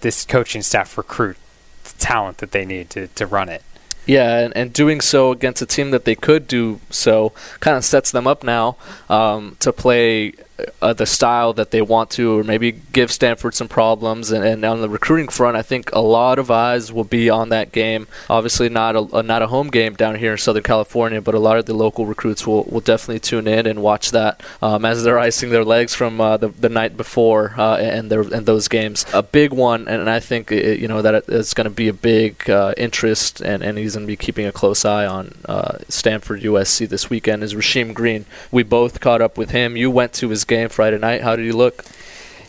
this 0.00 0.24
coaching 0.24 0.62
staff 0.62 0.98
recruit 0.98 1.36
the 1.84 1.92
talent 1.98 2.38
that 2.38 2.50
they 2.50 2.64
need 2.64 2.90
to, 2.90 3.06
to 3.06 3.26
run 3.26 3.48
it. 3.48 3.62
Yeah, 4.06 4.38
and, 4.40 4.56
and 4.56 4.72
doing 4.72 5.00
so 5.00 5.32
against 5.32 5.62
a 5.62 5.66
team 5.66 5.90
that 5.92 6.04
they 6.04 6.14
could 6.14 6.46
do 6.46 6.80
so 6.90 7.32
kind 7.60 7.76
of 7.76 7.84
sets 7.84 8.10
them 8.10 8.26
up 8.26 8.44
now 8.44 8.76
um, 9.08 9.56
to 9.60 9.72
play 9.72 10.34
uh, 10.80 10.92
the 10.92 11.06
style 11.06 11.52
that 11.54 11.70
they 11.72 11.82
want 11.82 12.10
to, 12.10 12.38
or 12.38 12.44
maybe 12.44 12.70
give 12.70 13.10
Stanford 13.10 13.54
some 13.54 13.68
problems. 13.68 14.30
And, 14.30 14.44
and, 14.44 14.64
on 14.64 14.80
the 14.80 14.88
recruiting 14.88 15.28
front, 15.28 15.56
I 15.56 15.62
think 15.62 15.90
a 15.92 16.00
lot 16.00 16.38
of 16.38 16.50
eyes 16.50 16.92
will 16.92 17.04
be 17.04 17.28
on 17.28 17.48
that 17.48 17.72
game. 17.72 18.06
Obviously, 18.30 18.68
not 18.68 18.94
a, 18.94 19.00
a, 19.16 19.22
not 19.22 19.42
a 19.42 19.48
home 19.48 19.68
game 19.68 19.94
down 19.94 20.14
here 20.14 20.32
in 20.32 20.38
Southern 20.38 20.62
California, 20.62 21.20
but 21.20 21.34
a 21.34 21.38
lot 21.38 21.58
of 21.58 21.66
the 21.66 21.74
local 21.74 22.06
recruits 22.06 22.46
will, 22.46 22.64
will 22.64 22.80
definitely 22.80 23.18
tune 23.18 23.48
in 23.48 23.66
and 23.66 23.82
watch 23.82 24.12
that 24.12 24.42
um, 24.62 24.84
as 24.84 25.02
they're 25.02 25.18
icing 25.18 25.50
their 25.50 25.64
legs 25.64 25.94
from 25.94 26.20
uh, 26.20 26.36
the, 26.36 26.48
the 26.48 26.68
night 26.68 26.96
before 26.96 27.54
uh, 27.58 27.76
and 27.76 28.10
their 28.10 28.20
and 28.20 28.46
those 28.46 28.68
games. 28.68 29.04
A 29.12 29.22
big 29.22 29.52
one, 29.52 29.88
and 29.88 30.08
I 30.08 30.20
think 30.20 30.52
it, 30.52 30.78
you 30.78 30.86
know 30.86 31.02
that 31.02 31.24
it's 31.28 31.54
going 31.54 31.64
to 31.64 31.70
be 31.70 31.88
a 31.88 31.92
big 31.92 32.48
uh, 32.48 32.74
interest, 32.76 33.40
and, 33.40 33.62
and 33.62 33.76
he's 33.76 33.94
going 33.94 34.06
to 34.06 34.10
be 34.10 34.16
keeping 34.16 34.46
a 34.46 34.52
close 34.52 34.84
eye 34.84 35.06
on 35.06 35.34
uh, 35.46 35.78
Stanford 35.88 36.42
USC 36.42 36.88
this 36.88 37.10
weekend. 37.10 37.42
Is 37.42 37.54
Rasheem 37.54 37.92
Green? 37.92 38.24
We 38.52 38.62
both 38.62 39.00
caught 39.00 39.20
up 39.20 39.36
with 39.36 39.50
him. 39.50 39.76
You 39.76 39.90
went 39.90 40.12
to 40.14 40.28
his 40.28 40.43
game 40.44 40.68
Friday 40.68 40.98
night. 40.98 41.22
How 41.22 41.36
did 41.36 41.44
he 41.44 41.52
look? 41.52 41.84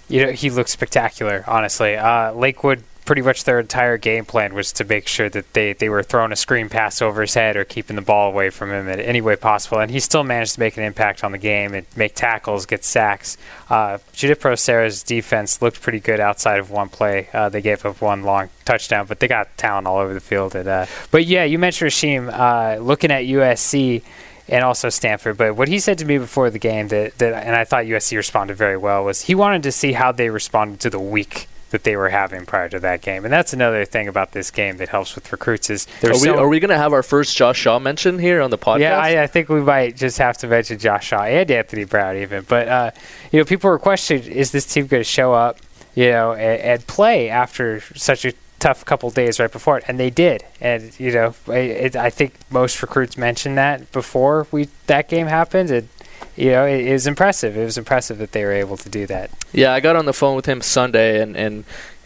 You 0.08 0.26
know, 0.26 0.32
he 0.32 0.50
looked 0.50 0.70
spectacular. 0.70 1.44
Honestly, 1.48 1.96
uh, 1.96 2.32
Lakewood 2.34 2.84
pretty 3.06 3.22
much 3.22 3.44
their 3.44 3.60
entire 3.60 3.98
game 3.98 4.26
plan 4.26 4.54
was 4.54 4.74
to 4.74 4.84
make 4.84 5.08
sure 5.08 5.30
that 5.30 5.54
they, 5.54 5.74
they 5.74 5.88
were 5.90 6.02
throwing 6.02 6.32
a 6.32 6.36
screen 6.36 6.70
pass 6.70 7.02
over 7.02 7.22
his 7.22 7.36
head 7.36 7.56
or 7.56 7.64
keeping 7.64 7.96
the 7.96 8.02
ball 8.02 8.30
away 8.32 8.50
from 8.50 8.72
him 8.72 8.88
in 8.88 9.00
any 9.00 9.22
way 9.22 9.36
possible. 9.36 9.80
And 9.80 9.92
he 9.92 10.00
still 10.00 10.24
managed 10.24 10.56
to 10.56 10.60
make 10.60 10.76
an 10.78 10.84
impact 10.84 11.24
on 11.24 11.32
the 11.32 11.38
game 11.38 11.74
and 11.76 11.86
make 11.96 12.16
tackles, 12.16 12.66
get 12.66 12.84
sacks. 12.84 13.38
Uh, 13.70 14.00
Junipero 14.14 14.56
Serra's 14.56 15.04
defense 15.04 15.62
looked 15.62 15.82
pretty 15.82 16.00
good 16.00 16.20
outside 16.20 16.60
of 16.60 16.72
one 16.72 16.90
play. 16.90 17.30
Uh, 17.32 17.50
they 17.50 17.62
gave 17.62 17.86
up 17.86 18.02
one 18.02 18.24
long 18.24 18.50
touchdown, 18.66 19.06
but 19.06 19.20
they 19.20 19.28
got 19.28 19.56
talent 19.58 19.88
all 19.88 20.00
over 20.00 20.14
the 20.14 20.20
field. 20.20 20.56
And, 20.56 20.68
uh, 20.68 20.86
but 21.12 21.26
yeah, 21.26 21.44
you 21.44 21.60
mentioned 21.60 21.92
Rasheem. 21.92 22.34
Uh, 22.34 22.82
looking 22.82 23.12
at 23.12 23.24
USC, 23.26 24.02
and 24.48 24.64
also 24.64 24.90
Stanford. 24.90 25.38
But 25.38 25.56
what 25.56 25.68
he 25.68 25.80
said 25.80 25.98
to 26.00 26.06
me 26.06 26.18
before 26.18 26.50
the 26.50 26.60
game 26.60 26.88
that, 26.90 27.18
that 27.18 27.46
and 27.46 27.56
I 27.56 27.64
thought 27.64 27.86
USC 27.86 28.16
responded 28.16 28.56
very 28.56 28.78
well 28.78 29.04
was 29.04 29.24
he 29.24 29.36
wanted 29.36 29.64
to 29.64 29.72
see 29.72 29.94
how 29.94 30.12
they 30.12 30.30
responded 30.30 30.80
to 30.82 30.90
the 30.90 31.00
week 31.00 31.48
that 31.72 31.84
they 31.84 31.96
were 31.96 32.10
having 32.10 32.46
prior 32.46 32.70
to 32.70 32.80
that 32.80 33.02
game. 33.02 33.26
And 33.26 33.34
that's 33.34 33.52
another 33.52 33.84
thing 33.84 34.08
about 34.08 34.32
this 34.32 34.52
game 34.52 34.78
that 34.78 34.90
helps 34.90 35.16
with 35.16 35.30
recruits 35.32 35.70
is 35.70 35.88
are 36.04 36.12
we, 36.12 36.20
so, 36.20 36.38
are 36.38 36.48
we 36.48 36.60
going 36.60 36.70
to 36.70 36.78
have 36.78 36.94
our 36.94 37.04
first 37.04 37.36
Josh 37.36 37.58
Shaw 37.60 37.80
mention 37.80 38.20
here 38.20 38.42
on 38.42 38.50
the 38.50 38.58
podcast? 38.58 38.80
Yeah, 38.80 38.98
I, 38.98 39.24
I, 39.24 39.28
think 39.28 39.50
we 39.50 39.62
might 39.62 39.98
just 39.98 40.18
have 40.20 40.38
to 40.38 40.48
mention 40.48 40.80
Josh 40.80 41.08
Shaw 41.08 41.24
and 41.24 41.50
Anthony 41.50 41.84
Brown 41.84 42.16
even. 42.18 42.46
But 42.48 42.68
uh, 42.70 42.92
you 43.32 43.40
know, 43.40 43.46
people 43.46 43.70
were 43.70 43.80
questioning: 43.80 44.32
Is 44.32 44.52
this 44.52 44.66
team 44.66 44.88
going 44.88 45.02
to 45.02 45.10
show 45.10 45.34
up? 45.34 45.58
You 45.96 46.12
know, 46.12 46.34
and, 46.34 46.62
and 46.62 46.88
play 46.88 47.30
after 47.30 47.82
such 47.96 48.26
a 48.26 48.34
tough 48.60 48.86
couple 48.86 49.10
days 49.10 49.40
right 49.40 49.52
before 49.52 49.78
it, 49.78 49.84
and 49.88 50.00
they 50.00 50.10
did. 50.10 50.44
And 50.62 50.98
you 51.00 51.12
know, 51.12 51.36
it, 51.48 51.96
I 51.96 52.10
think 52.10 52.34
most 52.50 52.82
recruits 52.82 53.18
mentioned 53.18 53.58
that 53.58 53.92
before 53.92 54.48
we 54.52 54.70
that 54.88 55.10
game 55.10 55.28
happened. 55.28 55.72
It, 55.72 55.88
you 56.36 56.52
know, 56.52 56.66
it, 56.66 56.86
it, 56.86 56.94
was 56.94 57.08
impressive. 57.08 57.58
It 57.58 57.64
was 57.64 57.78
impressive 57.78 58.18
that 58.18 58.34
they 58.34 58.44
were 58.44 58.52
able 58.52 58.76
to 58.78 58.90
do 58.90 59.06
that. 59.08 59.32
Yeah, 59.54 59.74
I 59.74 59.80
got 59.80 59.96
on 59.96 60.06
the 60.06 60.14
phone 60.14 60.36
with 60.36 60.46
him 60.46 60.62
Sunday, 60.62 61.22
and 61.22 61.36
and 61.36 61.64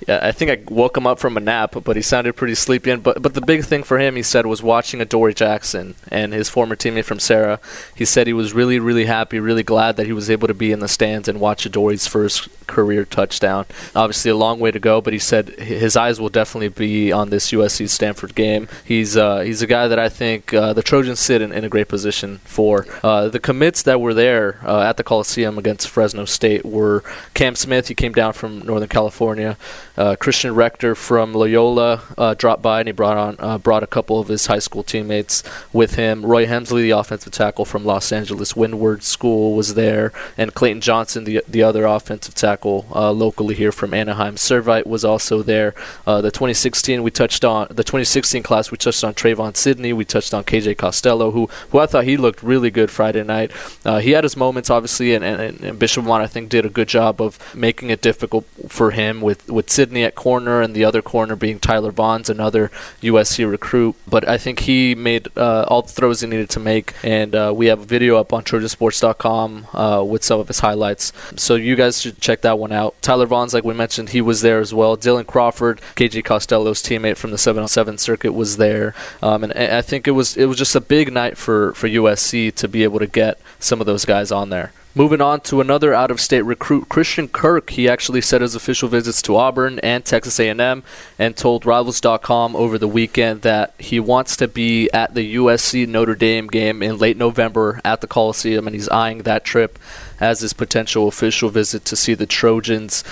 I 0.07 0.31
think 0.31 0.51
I 0.51 0.73
woke 0.73 0.95
him 0.95 1.05
up 1.05 1.19
from 1.19 1.37
a 1.37 1.39
nap, 1.39 1.75
but 1.83 1.95
he 1.95 2.01
sounded 2.01 2.35
pretty 2.35 2.55
sleepy. 2.55 2.91
And 2.91 3.03
but 3.03 3.21
but 3.21 3.33
the 3.33 3.41
big 3.41 3.65
thing 3.65 3.83
for 3.83 3.99
him, 3.99 4.15
he 4.15 4.23
said, 4.23 4.45
was 4.45 4.63
watching 4.63 5.01
Adoree 5.01 5.33
Jackson 5.33 5.95
and 6.09 6.33
his 6.33 6.49
former 6.49 6.75
teammate 6.75 7.05
from 7.05 7.19
Serra. 7.19 7.59
He 7.95 8.05
said 8.05 8.27
he 8.27 8.33
was 8.33 8.53
really 8.53 8.79
really 8.79 9.05
happy, 9.05 9.39
really 9.39 9.63
glad 9.63 9.97
that 9.97 10.05
he 10.05 10.13
was 10.13 10.29
able 10.29 10.47
to 10.47 10.53
be 10.53 10.71
in 10.71 10.79
the 10.79 10.87
stands 10.87 11.27
and 11.27 11.39
watch 11.39 11.65
Adoree's 11.65 12.07
first 12.07 12.47
career 12.67 13.03
touchdown. 13.03 13.65
Obviously, 13.95 14.31
a 14.31 14.35
long 14.35 14.59
way 14.59 14.71
to 14.71 14.79
go, 14.79 15.01
but 15.01 15.13
he 15.13 15.19
said 15.19 15.49
his 15.49 15.97
eyes 15.97 16.19
will 16.19 16.29
definitely 16.29 16.69
be 16.69 17.11
on 17.11 17.29
this 17.29 17.51
USC 17.51 17.89
Stanford 17.89 18.35
game. 18.35 18.67
He's 18.85 19.17
uh, 19.17 19.39
he's 19.39 19.61
a 19.61 19.67
guy 19.67 19.87
that 19.87 19.99
I 19.99 20.07
think 20.07 20.53
uh, 20.53 20.73
the 20.73 20.83
Trojans 20.83 21.19
sit 21.19 21.41
in, 21.41 21.51
in 21.51 21.63
a 21.63 21.69
great 21.69 21.87
position 21.87 22.37
for. 22.45 22.85
Uh, 23.03 23.27
the 23.27 23.39
commits 23.39 23.83
that 23.83 23.99
were 23.99 24.13
there 24.13 24.59
uh, 24.63 24.81
at 24.81 24.97
the 24.97 25.03
Coliseum 25.03 25.57
against 25.57 25.89
Fresno 25.89 26.25
State 26.25 26.65
were 26.65 27.03
Cam 27.33 27.55
Smith. 27.55 27.87
He 27.87 27.95
came 27.95 28.13
down 28.13 28.33
from 28.33 28.59
Northern 28.59 28.89
California. 28.89 29.57
Uh, 29.99 30.15
Christian 30.15 30.55
Rector 30.55 30.95
from 30.95 31.33
Loyola 31.33 32.01
uh, 32.17 32.33
dropped 32.33 32.61
by 32.61 32.79
and 32.79 32.87
he 32.87 32.93
brought 32.93 33.17
on 33.17 33.35
uh, 33.37 33.57
brought 33.57 33.83
a 33.83 33.87
couple 33.87 34.17
of 34.17 34.29
his 34.29 34.45
high 34.45 34.59
school 34.59 34.81
teammates 34.81 35.43
with 35.73 35.95
him. 35.95 36.25
Roy 36.25 36.45
Hemsley, 36.45 36.83
the 36.83 36.91
offensive 36.91 37.33
tackle 37.33 37.65
from 37.65 37.83
Los 37.83 38.13
Angeles 38.13 38.55
Windward 38.55 39.03
School, 39.03 39.57
was 39.57 39.73
there, 39.73 40.13
and 40.37 40.53
Clayton 40.53 40.79
Johnson, 40.79 41.25
the 41.25 41.43
the 41.49 41.63
other 41.63 41.85
offensive 41.85 42.33
tackle 42.33 42.87
uh, 42.95 43.11
locally 43.11 43.55
here 43.55 43.73
from 43.73 43.93
Anaheim 43.93 44.35
Servite, 44.35 44.87
was 44.87 45.03
also 45.03 45.43
there. 45.43 45.75
Uh, 46.07 46.21
the 46.21 46.31
2016 46.31 47.03
we 47.03 47.11
touched 47.11 47.43
on 47.43 47.67
the 47.69 47.83
2016 47.83 48.41
class 48.41 48.71
we 48.71 48.77
touched 48.77 49.03
on 49.03 49.13
Trevon 49.13 49.57
Sidney, 49.57 49.91
we 49.91 50.05
touched 50.05 50.33
on 50.33 50.45
KJ 50.45 50.77
Costello, 50.77 51.31
who 51.31 51.47
who 51.71 51.79
I 51.79 51.87
thought 51.87 52.05
he 52.05 52.15
looked 52.15 52.41
really 52.41 52.71
good 52.71 52.89
Friday 52.89 53.25
night. 53.25 53.51
Uh, 53.83 53.99
he 53.99 54.11
had 54.11 54.23
his 54.23 54.37
moments 54.37 54.69
obviously, 54.69 55.13
and, 55.13 55.25
and, 55.25 55.59
and 55.59 55.77
Bishop 55.77 56.05
Amat 56.05 56.21
I 56.21 56.27
think 56.27 56.47
did 56.47 56.65
a 56.65 56.69
good 56.69 56.87
job 56.87 57.21
of 57.21 57.37
making 57.53 57.89
it 57.89 57.99
difficult 57.99 58.45
for 58.69 58.91
him 58.91 59.19
with 59.19 59.49
with 59.49 59.69
Sidney 59.69 59.88
at 59.97 60.15
corner 60.15 60.61
and 60.61 60.75
the 60.75 60.85
other 60.85 61.01
corner 61.01 61.35
being 61.35 61.59
Tyler 61.59 61.91
Vaughns, 61.91 62.29
another 62.29 62.71
USC 63.01 63.49
recruit. 63.49 63.95
But 64.07 64.27
I 64.27 64.37
think 64.37 64.61
he 64.61 64.95
made 64.95 65.27
uh, 65.37 65.65
all 65.67 65.81
the 65.81 65.91
throws 65.91 66.21
he 66.21 66.27
needed 66.27 66.49
to 66.51 66.59
make, 66.59 66.93
and 67.03 67.35
uh, 67.35 67.53
we 67.55 67.67
have 67.67 67.81
a 67.81 67.85
video 67.85 68.17
up 68.17 68.33
on 68.33 68.43
TrojanSports.com 68.43 69.67
uh, 69.73 70.03
with 70.03 70.23
some 70.23 70.39
of 70.39 70.47
his 70.47 70.59
highlights. 70.59 71.11
So 71.35 71.55
you 71.55 71.75
guys 71.75 72.01
should 72.01 72.19
check 72.21 72.41
that 72.41 72.59
one 72.59 72.71
out. 72.71 73.01
Tyler 73.01 73.27
Vaughns, 73.27 73.53
like 73.53 73.63
we 73.63 73.73
mentioned, 73.73 74.09
he 74.09 74.21
was 74.21 74.41
there 74.41 74.59
as 74.59 74.73
well. 74.73 74.97
Dylan 74.97 75.27
Crawford, 75.27 75.81
KJ 75.95 76.23
Costello's 76.23 76.81
teammate 76.81 77.17
from 77.17 77.31
the 77.31 77.37
707 77.37 77.97
circuit, 77.97 78.33
was 78.33 78.57
there, 78.57 78.93
um, 79.21 79.43
and 79.43 79.53
I 79.53 79.81
think 79.81 80.07
it 80.07 80.11
was 80.11 80.37
it 80.37 80.45
was 80.45 80.57
just 80.57 80.75
a 80.75 80.81
big 80.81 81.11
night 81.11 81.37
for 81.37 81.73
for 81.73 81.87
USC 81.87 82.53
to 82.55 82.67
be 82.67 82.83
able 82.83 82.99
to 82.99 83.07
get 83.07 83.39
some 83.59 83.79
of 83.79 83.87
those 83.87 84.05
guys 84.05 84.31
on 84.31 84.49
there. 84.49 84.71
Moving 84.95 85.21
on 85.21 85.41
to 85.41 85.61
another 85.61 85.93
out-of-state 85.93 86.41
recruit, 86.41 86.89
Christian 86.89 87.27
Kirk. 87.27 87.69
He 87.69 87.87
actually 87.87 88.21
set 88.21 88.41
his 88.41 88.55
official 88.55 88.89
visits 88.89 89.21
to 89.21 89.35
Auburn 89.35 89.77
and 89.79 90.03
Texas 90.03 90.39
A&M, 90.39 90.83
and 91.19 91.37
told 91.37 91.63
Rivals.com 91.63 92.55
over 92.55 92.79
the 92.79 92.87
weekend 92.87 93.43
that 93.43 93.75
he 93.77 93.99
wants 93.99 94.35
to 94.37 94.47
be 94.47 94.89
at 94.89 95.13
the 95.13 95.35
USC 95.35 95.87
Notre 95.87 96.15
Dame 96.15 96.47
game 96.47 96.81
in 96.81 96.97
late 96.97 97.17
November 97.17 97.79
at 97.85 98.01
the 98.01 98.07
Coliseum, 98.07 98.65
and 98.65 98.75
he's 98.75 98.89
eyeing 98.89 99.19
that 99.19 99.45
trip 99.45 99.77
as 100.19 100.41
his 100.41 100.53
potential 100.53 101.07
official 101.07 101.49
visit 101.49 101.85
to 101.85 101.95
see 101.95 102.13
the 102.13 102.25
Trojans. 102.25 103.03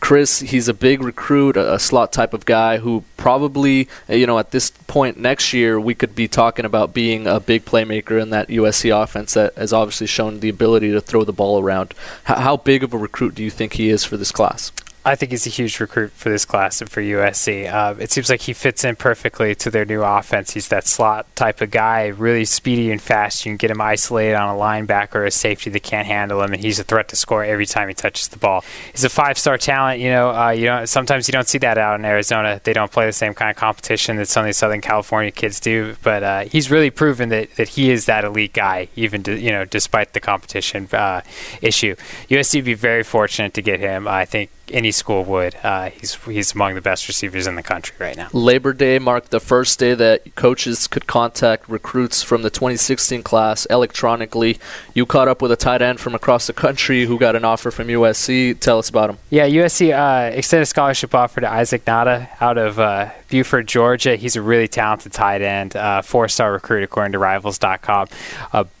Chris, 0.00 0.40
he's 0.40 0.68
a 0.68 0.74
big 0.74 1.02
recruit, 1.02 1.56
a, 1.56 1.78
slot 1.78 2.12
type 2.12 2.32
of 2.32 2.46
guy 2.46 2.78
who 2.78 3.04
probably, 3.16 3.88
uh, 4.08 4.14
you 4.14 4.26
know, 4.26 4.38
at 4.38 4.52
this 4.52 4.70
point 4.70 5.18
next 5.18 5.52
year, 5.52 5.78
we 5.78 5.94
could 5.94 6.14
be 6.14 6.26
talking 6.26 6.64
about 6.64 6.94
being 6.94 7.26
a 7.26 7.40
big 7.40 7.64
playmaker 7.64 8.20
in 8.20 8.30
that 8.30 8.48
USC 8.48 8.90
offense 9.02 9.34
that 9.34 9.54
has 9.54 9.72
obviously 9.72 10.06
shown 10.06 10.40
the 10.40 10.48
ability 10.48 10.92
to 10.92 11.00
throw 11.00 11.24
the 11.24 11.32
ball 11.32 11.60
around. 11.60 11.94
How 12.24 12.56
big 12.56 12.82
of 12.82 12.94
a 12.94 12.98
recruit 12.98 13.34
do 13.34 13.42
you 13.42 13.50
think 13.50 13.74
he 13.74 13.90
is 13.90 14.04
for 14.04 14.16
this 14.16 14.32
class? 14.32 14.72
I 15.06 15.16
think 15.16 15.32
he's 15.32 15.46
a 15.46 15.50
huge 15.50 15.78
recruit 15.80 16.12
for 16.12 16.30
this 16.30 16.46
class 16.46 16.80
and 16.80 16.90
for 16.90 17.02
USC. 17.02 17.70
Uh, 17.70 17.94
it 17.98 18.10
seems 18.10 18.30
like 18.30 18.40
he 18.40 18.54
fits 18.54 18.84
in 18.84 18.96
perfectly 18.96 19.54
to 19.56 19.70
their 19.70 19.84
new 19.84 20.02
offense. 20.02 20.52
He's 20.52 20.68
that 20.68 20.86
slot 20.86 21.26
type 21.36 21.60
of 21.60 21.70
guy, 21.70 22.06
really 22.06 22.46
speedy 22.46 22.90
and 22.90 23.02
fast. 23.02 23.44
You 23.44 23.50
can 23.50 23.58
get 23.58 23.70
him 23.70 23.82
isolated 23.82 24.34
on 24.34 24.56
a 24.56 24.58
linebacker 24.58 25.16
or 25.16 25.26
a 25.26 25.30
safety 25.30 25.68
that 25.68 25.82
can't 25.82 26.06
handle 26.06 26.42
him, 26.42 26.54
and 26.54 26.62
he's 26.62 26.78
a 26.78 26.84
threat 26.84 27.08
to 27.08 27.16
score 27.16 27.44
every 27.44 27.66
time 27.66 27.88
he 27.88 27.94
touches 27.94 28.28
the 28.28 28.38
ball. 28.38 28.64
He's 28.92 29.04
a 29.04 29.10
five-star 29.10 29.58
talent. 29.58 30.00
You 30.00 30.08
know, 30.08 30.30
uh, 30.30 30.50
you 30.50 30.64
know, 30.64 30.86
sometimes 30.86 31.28
you 31.28 31.32
don't 31.32 31.48
see 31.48 31.58
that 31.58 31.76
out 31.76 31.98
in 31.98 32.06
Arizona. 32.06 32.58
They 32.64 32.72
don't 32.72 32.90
play 32.90 33.04
the 33.04 33.12
same 33.12 33.34
kind 33.34 33.50
of 33.50 33.56
competition 33.56 34.16
that 34.16 34.28
some 34.28 34.44
of 34.44 34.46
these 34.46 34.56
Southern 34.56 34.80
California 34.80 35.30
kids 35.30 35.60
do. 35.60 35.96
But 36.02 36.22
uh, 36.22 36.40
he's 36.44 36.70
really 36.70 36.90
proven 36.90 37.28
that, 37.28 37.54
that 37.56 37.68
he 37.68 37.90
is 37.90 38.06
that 38.06 38.24
elite 38.24 38.54
guy, 38.54 38.88
even 38.96 39.22
to, 39.24 39.38
you 39.38 39.50
know, 39.50 39.66
despite 39.66 40.14
the 40.14 40.20
competition 40.20 40.88
uh, 40.94 41.20
issue. 41.60 41.94
USC 42.30 42.54
would 42.56 42.64
be 42.64 42.72
very 42.72 43.02
fortunate 43.02 43.52
to 43.52 43.60
get 43.60 43.80
him. 43.80 44.08
I 44.08 44.24
think 44.24 44.48
any 44.70 44.90
school 44.90 45.24
would. 45.24 45.54
Uh, 45.62 45.90
he's 45.90 46.14
he's 46.24 46.54
among 46.54 46.74
the 46.74 46.80
best 46.80 47.08
receivers 47.08 47.46
in 47.46 47.54
the 47.54 47.62
country 47.62 47.94
right 47.98 48.16
now. 48.16 48.28
Labor 48.32 48.72
Day 48.72 48.98
marked 48.98 49.30
the 49.30 49.40
first 49.40 49.78
day 49.78 49.94
that 49.94 50.34
coaches 50.34 50.86
could 50.86 51.06
contact 51.06 51.68
recruits 51.68 52.22
from 52.22 52.42
the 52.42 52.50
2016 52.50 53.22
class 53.22 53.66
electronically. 53.66 54.58
You 54.94 55.06
caught 55.06 55.28
up 55.28 55.42
with 55.42 55.52
a 55.52 55.56
tight 55.56 55.82
end 55.82 56.00
from 56.00 56.14
across 56.14 56.46
the 56.46 56.52
country 56.52 57.06
who 57.06 57.18
got 57.18 57.36
an 57.36 57.44
offer 57.44 57.70
from 57.70 57.88
USC. 57.88 58.58
Tell 58.58 58.78
us 58.78 58.88
about 58.88 59.10
him. 59.10 59.18
Yeah, 59.30 59.48
USC 59.48 59.92
uh, 59.92 60.34
extended 60.34 60.66
scholarship 60.66 61.14
offer 61.14 61.40
to 61.40 61.50
Isaac 61.50 61.84
Nauta 61.84 62.28
out 62.40 62.58
of 62.58 62.78
uh, 62.78 63.10
Buford, 63.28 63.66
Georgia. 63.66 64.16
He's 64.16 64.36
a 64.36 64.42
really 64.42 64.68
talented 64.68 65.12
tight 65.12 65.42
end, 65.42 65.76
uh, 65.76 66.02
four-star 66.02 66.52
recruit 66.52 66.84
according 66.84 67.12
to 67.12 67.18
Rivals.com. 67.18 68.08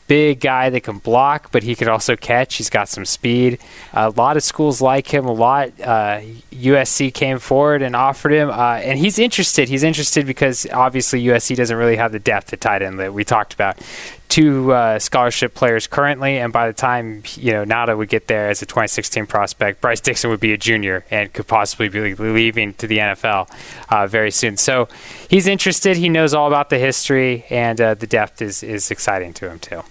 Big 0.06 0.40
guy 0.40 0.68
that 0.68 0.82
can 0.82 0.98
block, 0.98 1.50
but 1.50 1.62
he 1.62 1.74
could 1.74 1.88
also 1.88 2.14
catch. 2.14 2.56
He's 2.56 2.68
got 2.68 2.88
some 2.88 3.06
speed. 3.06 3.58
A 3.94 4.10
lot 4.10 4.36
of 4.36 4.42
schools 4.42 4.82
like 4.82 5.12
him. 5.12 5.24
A 5.24 5.32
lot. 5.32 5.68
Uh, 5.80 6.20
USC 6.52 7.12
came 7.12 7.38
forward 7.38 7.80
and 7.80 7.96
offered 7.96 8.32
him, 8.32 8.50
uh, 8.50 8.80
and 8.84 8.98
he's 8.98 9.18
interested. 9.18 9.68
He's 9.68 9.82
interested 9.82 10.26
because 10.26 10.66
obviously 10.72 11.24
USC 11.24 11.56
doesn't 11.56 11.76
really 11.76 11.96
have 11.96 12.12
the 12.12 12.18
depth 12.18 12.52
at 12.52 12.60
tight 12.60 12.82
end 12.82 12.98
that 13.00 13.14
we 13.14 13.24
talked 13.24 13.54
about. 13.54 13.78
Two 14.28 14.72
uh, 14.72 14.98
scholarship 14.98 15.54
players 15.54 15.86
currently, 15.86 16.38
and 16.38 16.52
by 16.52 16.66
the 16.66 16.72
time 16.72 17.22
you 17.36 17.52
know 17.52 17.64
Nauta 17.64 17.96
would 17.96 18.08
get 18.08 18.26
there 18.26 18.48
as 18.48 18.62
a 18.62 18.66
2016 18.66 19.26
prospect, 19.26 19.80
Bryce 19.80 20.00
Dixon 20.00 20.30
would 20.30 20.40
be 20.40 20.52
a 20.52 20.56
junior 20.56 21.04
and 21.10 21.32
could 21.32 21.46
possibly 21.46 21.88
be 21.88 22.14
leaving 22.14 22.74
to 22.74 22.86
the 22.86 22.98
NFL 22.98 23.48
uh, 23.90 24.06
very 24.06 24.30
soon. 24.30 24.56
So 24.56 24.88
he's 25.30 25.46
interested. 25.46 25.96
He 25.96 26.08
knows 26.08 26.34
all 26.34 26.48
about 26.48 26.70
the 26.70 26.78
history, 26.78 27.44
and 27.48 27.80
uh, 27.80 27.94
the 27.94 28.06
depth 28.06 28.42
is 28.42 28.62
is 28.62 28.90
exciting 28.90 29.34
to 29.34 29.48
him 29.48 29.58
too. 29.60 29.82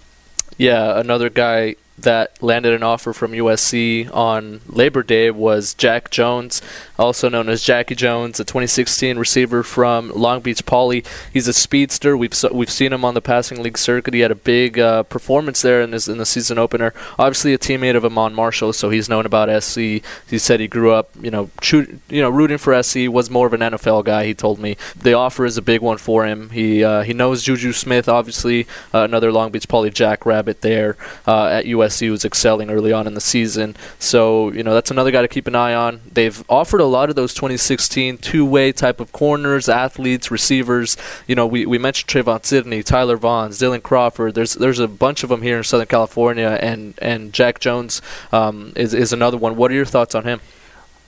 Yeah, 0.58 1.00
another 1.00 1.30
guy 1.30 1.76
that 1.98 2.42
landed 2.42 2.74
an 2.74 2.84
offer 2.84 3.14
from 3.14 3.32
USC 3.32 4.14
on 4.14 4.62
Labor 4.68 5.04
Day 5.04 5.30
was 5.30 5.74
Jack 5.74 6.10
Jones, 6.10 6.62
also 6.98 7.30
known 7.30 7.50
as 7.50 7.64
Jackie 7.64 7.96
Jones, 7.96 8.40
a 8.40 8.44
2016 8.44 9.18
receiver 9.18 9.64
from 9.64 10.10
Long 10.12 10.42
Beach 10.42 10.66
Poly. 10.66 11.04
He's 11.32 11.48
a 11.48 11.54
speedster. 11.54 12.18
We've 12.18 12.34
we've 12.52 12.70
seen 12.70 12.94
him 12.94 13.06
on 13.06 13.14
the 13.14 13.22
passing 13.22 13.62
league 13.62 13.78
circuit. 13.78 14.14
He 14.14 14.22
had 14.22 14.32
a 14.32 14.36
big 14.36 14.80
uh, 14.80 15.04
performance 15.04 15.62
there 15.62 15.82
in 15.82 15.92
his 15.92 16.08
in 16.08 16.18
the 16.18 16.26
season 16.26 16.58
opener. 16.58 16.94
Obviously, 17.20 17.54
a 17.54 17.58
teammate 17.58 17.96
of 17.96 18.04
Iman 18.04 18.34
Marshall, 18.34 18.74
so 18.74 18.90
he's 18.90 19.08
known 19.08 19.26
about 19.26 19.64
SC. 19.64 19.78
He 19.78 20.38
said 20.38 20.60
he 20.60 20.68
grew 20.68 20.92
up, 20.92 21.12
you 21.22 21.32
know, 21.32 21.50
you 21.72 22.22
know, 22.22 22.30
rooting 22.30 22.58
for 22.58 22.82
SC. 22.82 23.08
Was 23.08 23.30
more 23.30 23.48
of 23.48 23.54
an 23.54 23.62
NFL 23.62 24.04
guy. 24.06 24.26
He 24.26 24.34
told 24.34 24.60
me 24.60 24.78
the 24.96 25.14
offer 25.14 25.46
is 25.46 25.58
a 25.58 25.62
big 25.62 25.82
one 25.82 25.98
for 25.98 26.26
him. 26.26 26.50
He 26.50 26.84
uh, 26.84 27.04
he 27.04 27.14
knows 27.14 27.44
Juju 27.44 27.72
Smith, 27.72 28.10
obviously, 28.10 28.68
uh, 28.94 29.04
another 29.04 29.32
Long 29.32 29.52
Beach 29.52 29.68
Poly 29.68 29.92
Jackrabbit 29.92 30.62
there 30.62 30.98
uh, 31.28 31.48
at 31.48 31.66
USC. 31.66 31.83
USC 31.84 32.10
was 32.10 32.26
excelling 32.26 32.70
early 32.70 32.92
on 32.92 33.08
in 33.08 33.14
the 33.14 33.22
season. 33.22 33.76
So, 34.00 34.52
you 34.52 34.64
know, 34.64 34.74
that's 34.74 34.92
another 34.92 35.12
guy 35.12 35.22
to 35.22 35.28
keep 35.28 35.48
an 35.48 35.56
eye 35.56 35.74
on. 35.74 36.02
They've 36.12 36.44
offered 36.50 36.82
a 36.82 36.86
lot 36.86 37.10
of 37.10 37.16
those 37.16 37.34
2016 37.34 38.18
two 38.18 38.46
way 38.46 38.72
type 38.72 39.00
of 39.00 39.12
corners, 39.12 39.70
athletes, 39.70 40.32
receivers. 40.32 40.98
You 41.28 41.36
know, 41.36 41.46
we, 41.46 41.66
we 41.66 41.78
mentioned 41.78 42.10
Trevon 42.10 42.46
Sidney, 42.46 42.84
Tyler 42.84 43.18
Vaughns, 43.18 43.62
Dylan 43.62 43.84
Crawford. 43.84 44.36
There's 44.36 44.54
there's 44.54 44.80
a 44.80 44.88
bunch 44.88 45.24
of 45.24 45.30
them 45.30 45.42
here 45.42 45.58
in 45.58 45.64
Southern 45.64 45.88
California, 45.88 46.58
and, 46.62 46.94
and 47.02 47.34
Jack 47.34 47.60
Jones 47.60 48.02
um, 48.32 48.74
is, 48.76 48.94
is 48.94 49.14
another 49.14 49.38
one. 49.38 49.56
What 49.56 49.72
are 49.72 49.76
your 49.76 49.86
thoughts 49.86 50.16
on 50.16 50.24
him? 50.24 50.42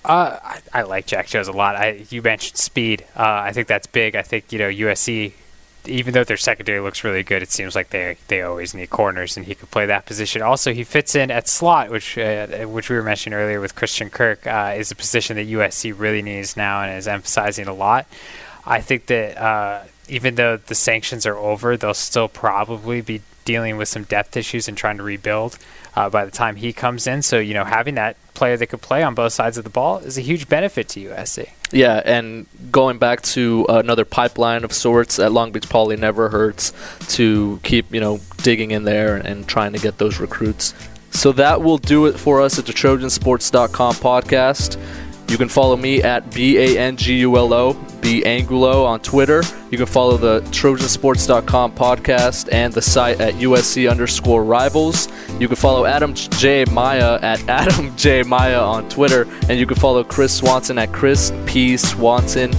Uh, 0.04 0.38
I, 0.44 0.62
I, 0.72 0.82
like 0.84 1.08
Jack 1.08 1.28
Jones 1.28 1.48
a 1.48 1.52
lot. 1.52 1.76
I, 1.76 2.06
you 2.12 2.22
mentioned 2.22 2.58
speed. 2.58 3.06
Uh, 3.16 3.24
I 3.24 3.54
think 3.54 3.68
that's 3.68 3.88
big. 3.88 4.16
I 4.16 4.22
think 4.22 4.52
you 4.52 4.60
know 4.60 4.70
USC 4.70 5.34
even 5.88 6.14
though 6.14 6.24
their 6.24 6.38
secondary 6.38 6.80
looks 6.80 7.04
really 7.04 7.24
good, 7.24 7.42
it 7.42 7.52
seems 7.52 7.76
like 7.76 7.90
they 7.90 8.18
they 8.28 8.42
always 8.42 8.74
need 8.74 8.90
corners, 8.90 9.38
and 9.38 9.46
he 9.46 9.56
could 9.56 9.72
play 9.72 9.86
that 9.86 10.06
position. 10.06 10.42
Also, 10.42 10.74
he 10.74 10.84
fits 10.84 11.16
in 11.16 11.32
at 11.32 11.48
slot, 11.48 11.90
which 11.90 12.18
uh, 12.18 12.48
which 12.66 12.90
we 12.90 12.96
were 12.96 13.04
mentioning 13.04 13.38
earlier 13.38 13.60
with 13.60 13.76
Christian 13.76 14.10
Kirk, 14.10 14.46
uh, 14.48 14.74
is 14.76 14.92
a 14.92 14.96
position 14.96 15.36
that 15.38 15.48
USC 15.48 15.94
really 15.98 16.22
needs 16.22 16.58
now 16.58 16.82
and 16.82 16.98
is 16.98 17.08
emphasizing 17.08 17.68
a 17.68 17.74
lot. 17.74 18.08
I 18.66 18.82
think 18.82 19.08
that 19.08 19.38
uh, 19.38 19.84
even 20.10 20.36
though 20.36 20.58
the 20.58 20.76
sanctions 20.76 21.26
are 21.26 21.38
over, 21.38 21.78
they'll 21.78 21.94
still 21.94 22.28
probably 22.28 23.02
be 23.02 23.22
dealing 23.46 23.78
with 23.78 23.88
some 23.88 24.04
depth 24.04 24.36
issues 24.36 24.68
and 24.68 24.76
trying 24.76 24.98
to 24.98 25.04
rebuild 25.04 25.58
uh, 25.96 26.10
by 26.10 26.26
the 26.26 26.32
time 26.32 26.56
he 26.56 26.74
comes 26.74 27.08
in. 27.08 27.22
So 27.22 27.40
you 27.40 27.54
know, 27.54 27.64
having 27.64 27.96
that 27.96 28.18
player 28.34 28.58
that 28.58 28.68
could 28.68 28.82
play 28.82 29.04
on 29.04 29.16
both 29.16 29.34
sides 29.34 29.58
of 29.58 29.64
the 29.64 29.70
ball 29.70 30.00
is 30.00 30.18
a 30.18 30.22
huge 30.22 30.50
benefit 30.50 30.90
to 30.90 31.10
USC. 31.10 31.50
Yeah, 31.72 32.02
and 32.06 32.46
going 32.72 33.00
back 33.00 33.22
to 33.24 33.66
another 33.68 34.06
pipeline 34.06 34.64
of 34.64 34.72
sorts 34.72 35.20
at 35.20 35.32
Long 35.32 35.52
Beach 35.52 35.68
Poly 35.68 35.98
never 35.98 36.30
hurts 36.30 36.74
to 37.16 37.60
keep 37.64 37.94
you 37.94 38.00
know 38.00 38.20
digging 38.44 38.72
in 38.72 38.84
there 38.84 39.16
and 39.18 39.48
trying 39.48 39.74
to 39.74 39.80
get 39.80 39.98
those 39.98 40.20
recruits. 40.20 40.74
So 41.12 41.32
that 41.34 41.62
will 41.62 41.78
do 41.78 42.08
it 42.08 42.20
for 42.20 42.42
us 42.42 42.60
at 42.60 42.66
the 42.66 42.74
TrojanSports.com 42.74 43.96
podcast. 43.96 44.78
You 45.28 45.38
can 45.38 45.50
follow 45.50 45.76
me 45.76 46.04
at 46.04 46.34
B 46.34 46.58
A 46.58 46.80
N 46.80 46.98
G 46.98 47.20
U 47.20 47.36
L 47.38 47.54
O, 47.54 47.74
B 48.02 48.24
Angulo 48.24 48.86
on 48.86 49.00
Twitter. 49.00 49.42
You 49.72 49.78
can 49.78 49.88
follow 49.88 50.18
the 50.18 50.42
Trojansports.com 50.52 51.74
podcast 51.74 52.48
and 52.52 52.72
the 52.72 52.82
site 52.82 53.20
at 53.20 53.34
USC 53.36 53.90
underscore 53.90 54.44
rivals. 54.44 55.08
You 55.40 55.48
can 55.48 55.56
follow 55.56 55.86
Adam 55.86 56.14
J. 56.14 56.66
Maya 56.66 57.20
at 57.22 57.48
Adam 57.50 57.96
J. 57.98 58.24
Maya 58.24 58.60
on 58.60 58.88
Twitter. 58.90 59.28
And 59.50 59.60
you 59.60 59.66
can 59.66 59.78
follow 59.78 60.04
Chris 60.04 60.38
Swanson 60.38 60.78
at 60.78 60.94
Chris 60.94 61.32
P. 61.46 61.76
Swanson. 61.78 62.54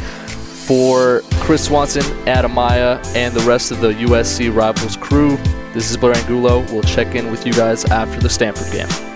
For 0.66 1.22
Chris 1.34 1.66
Swanson, 1.66 2.02
Adam 2.26 2.52
Maya, 2.52 3.00
and 3.14 3.32
the 3.32 3.40
rest 3.42 3.70
of 3.70 3.80
the 3.80 3.92
USC 3.92 4.52
Rivals 4.52 4.96
crew, 4.96 5.36
this 5.72 5.92
is 5.92 5.96
Blair 5.96 6.16
Angulo. 6.16 6.64
We'll 6.72 6.82
check 6.82 7.14
in 7.14 7.30
with 7.30 7.46
you 7.46 7.52
guys 7.52 7.84
after 7.84 8.18
the 8.18 8.28
Stanford 8.28 8.72
game. 8.72 9.15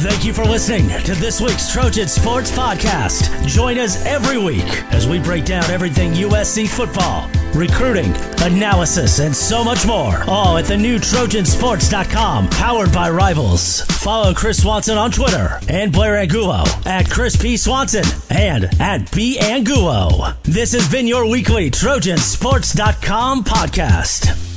Thank 0.00 0.24
you 0.24 0.32
for 0.32 0.44
listening 0.44 0.88
to 1.02 1.14
this 1.16 1.40
week's 1.40 1.72
Trojan 1.72 2.06
Sports 2.06 2.52
Podcast. 2.52 3.44
Join 3.48 3.78
us 3.78 4.04
every 4.06 4.38
week 4.38 4.64
as 4.92 5.08
we 5.08 5.18
break 5.18 5.44
down 5.44 5.64
everything 5.72 6.12
USC 6.12 6.68
football, 6.68 7.28
recruiting, 7.52 8.12
analysis, 8.42 9.18
and 9.18 9.34
so 9.34 9.64
much 9.64 9.84
more. 9.86 10.22
All 10.28 10.56
at 10.56 10.66
the 10.66 10.76
new 10.76 10.98
Trojansports.com, 11.00 12.48
powered 12.50 12.92
by 12.92 13.10
Rivals. 13.10 13.80
Follow 13.80 14.32
Chris 14.34 14.62
Swanson 14.62 14.96
on 14.96 15.10
Twitter 15.10 15.58
and 15.68 15.92
Blair 15.92 16.16
Angulo 16.16 16.62
at 16.86 17.10
Chris 17.10 17.34
P. 17.34 17.56
Swanson 17.56 18.04
and 18.30 18.66
at 18.80 19.10
B. 19.10 19.36
Angulo. 19.40 20.32
This 20.44 20.72
has 20.74 20.88
been 20.88 21.08
your 21.08 21.28
weekly 21.28 21.72
Trojansports.com 21.72 23.42
podcast. 23.42 24.47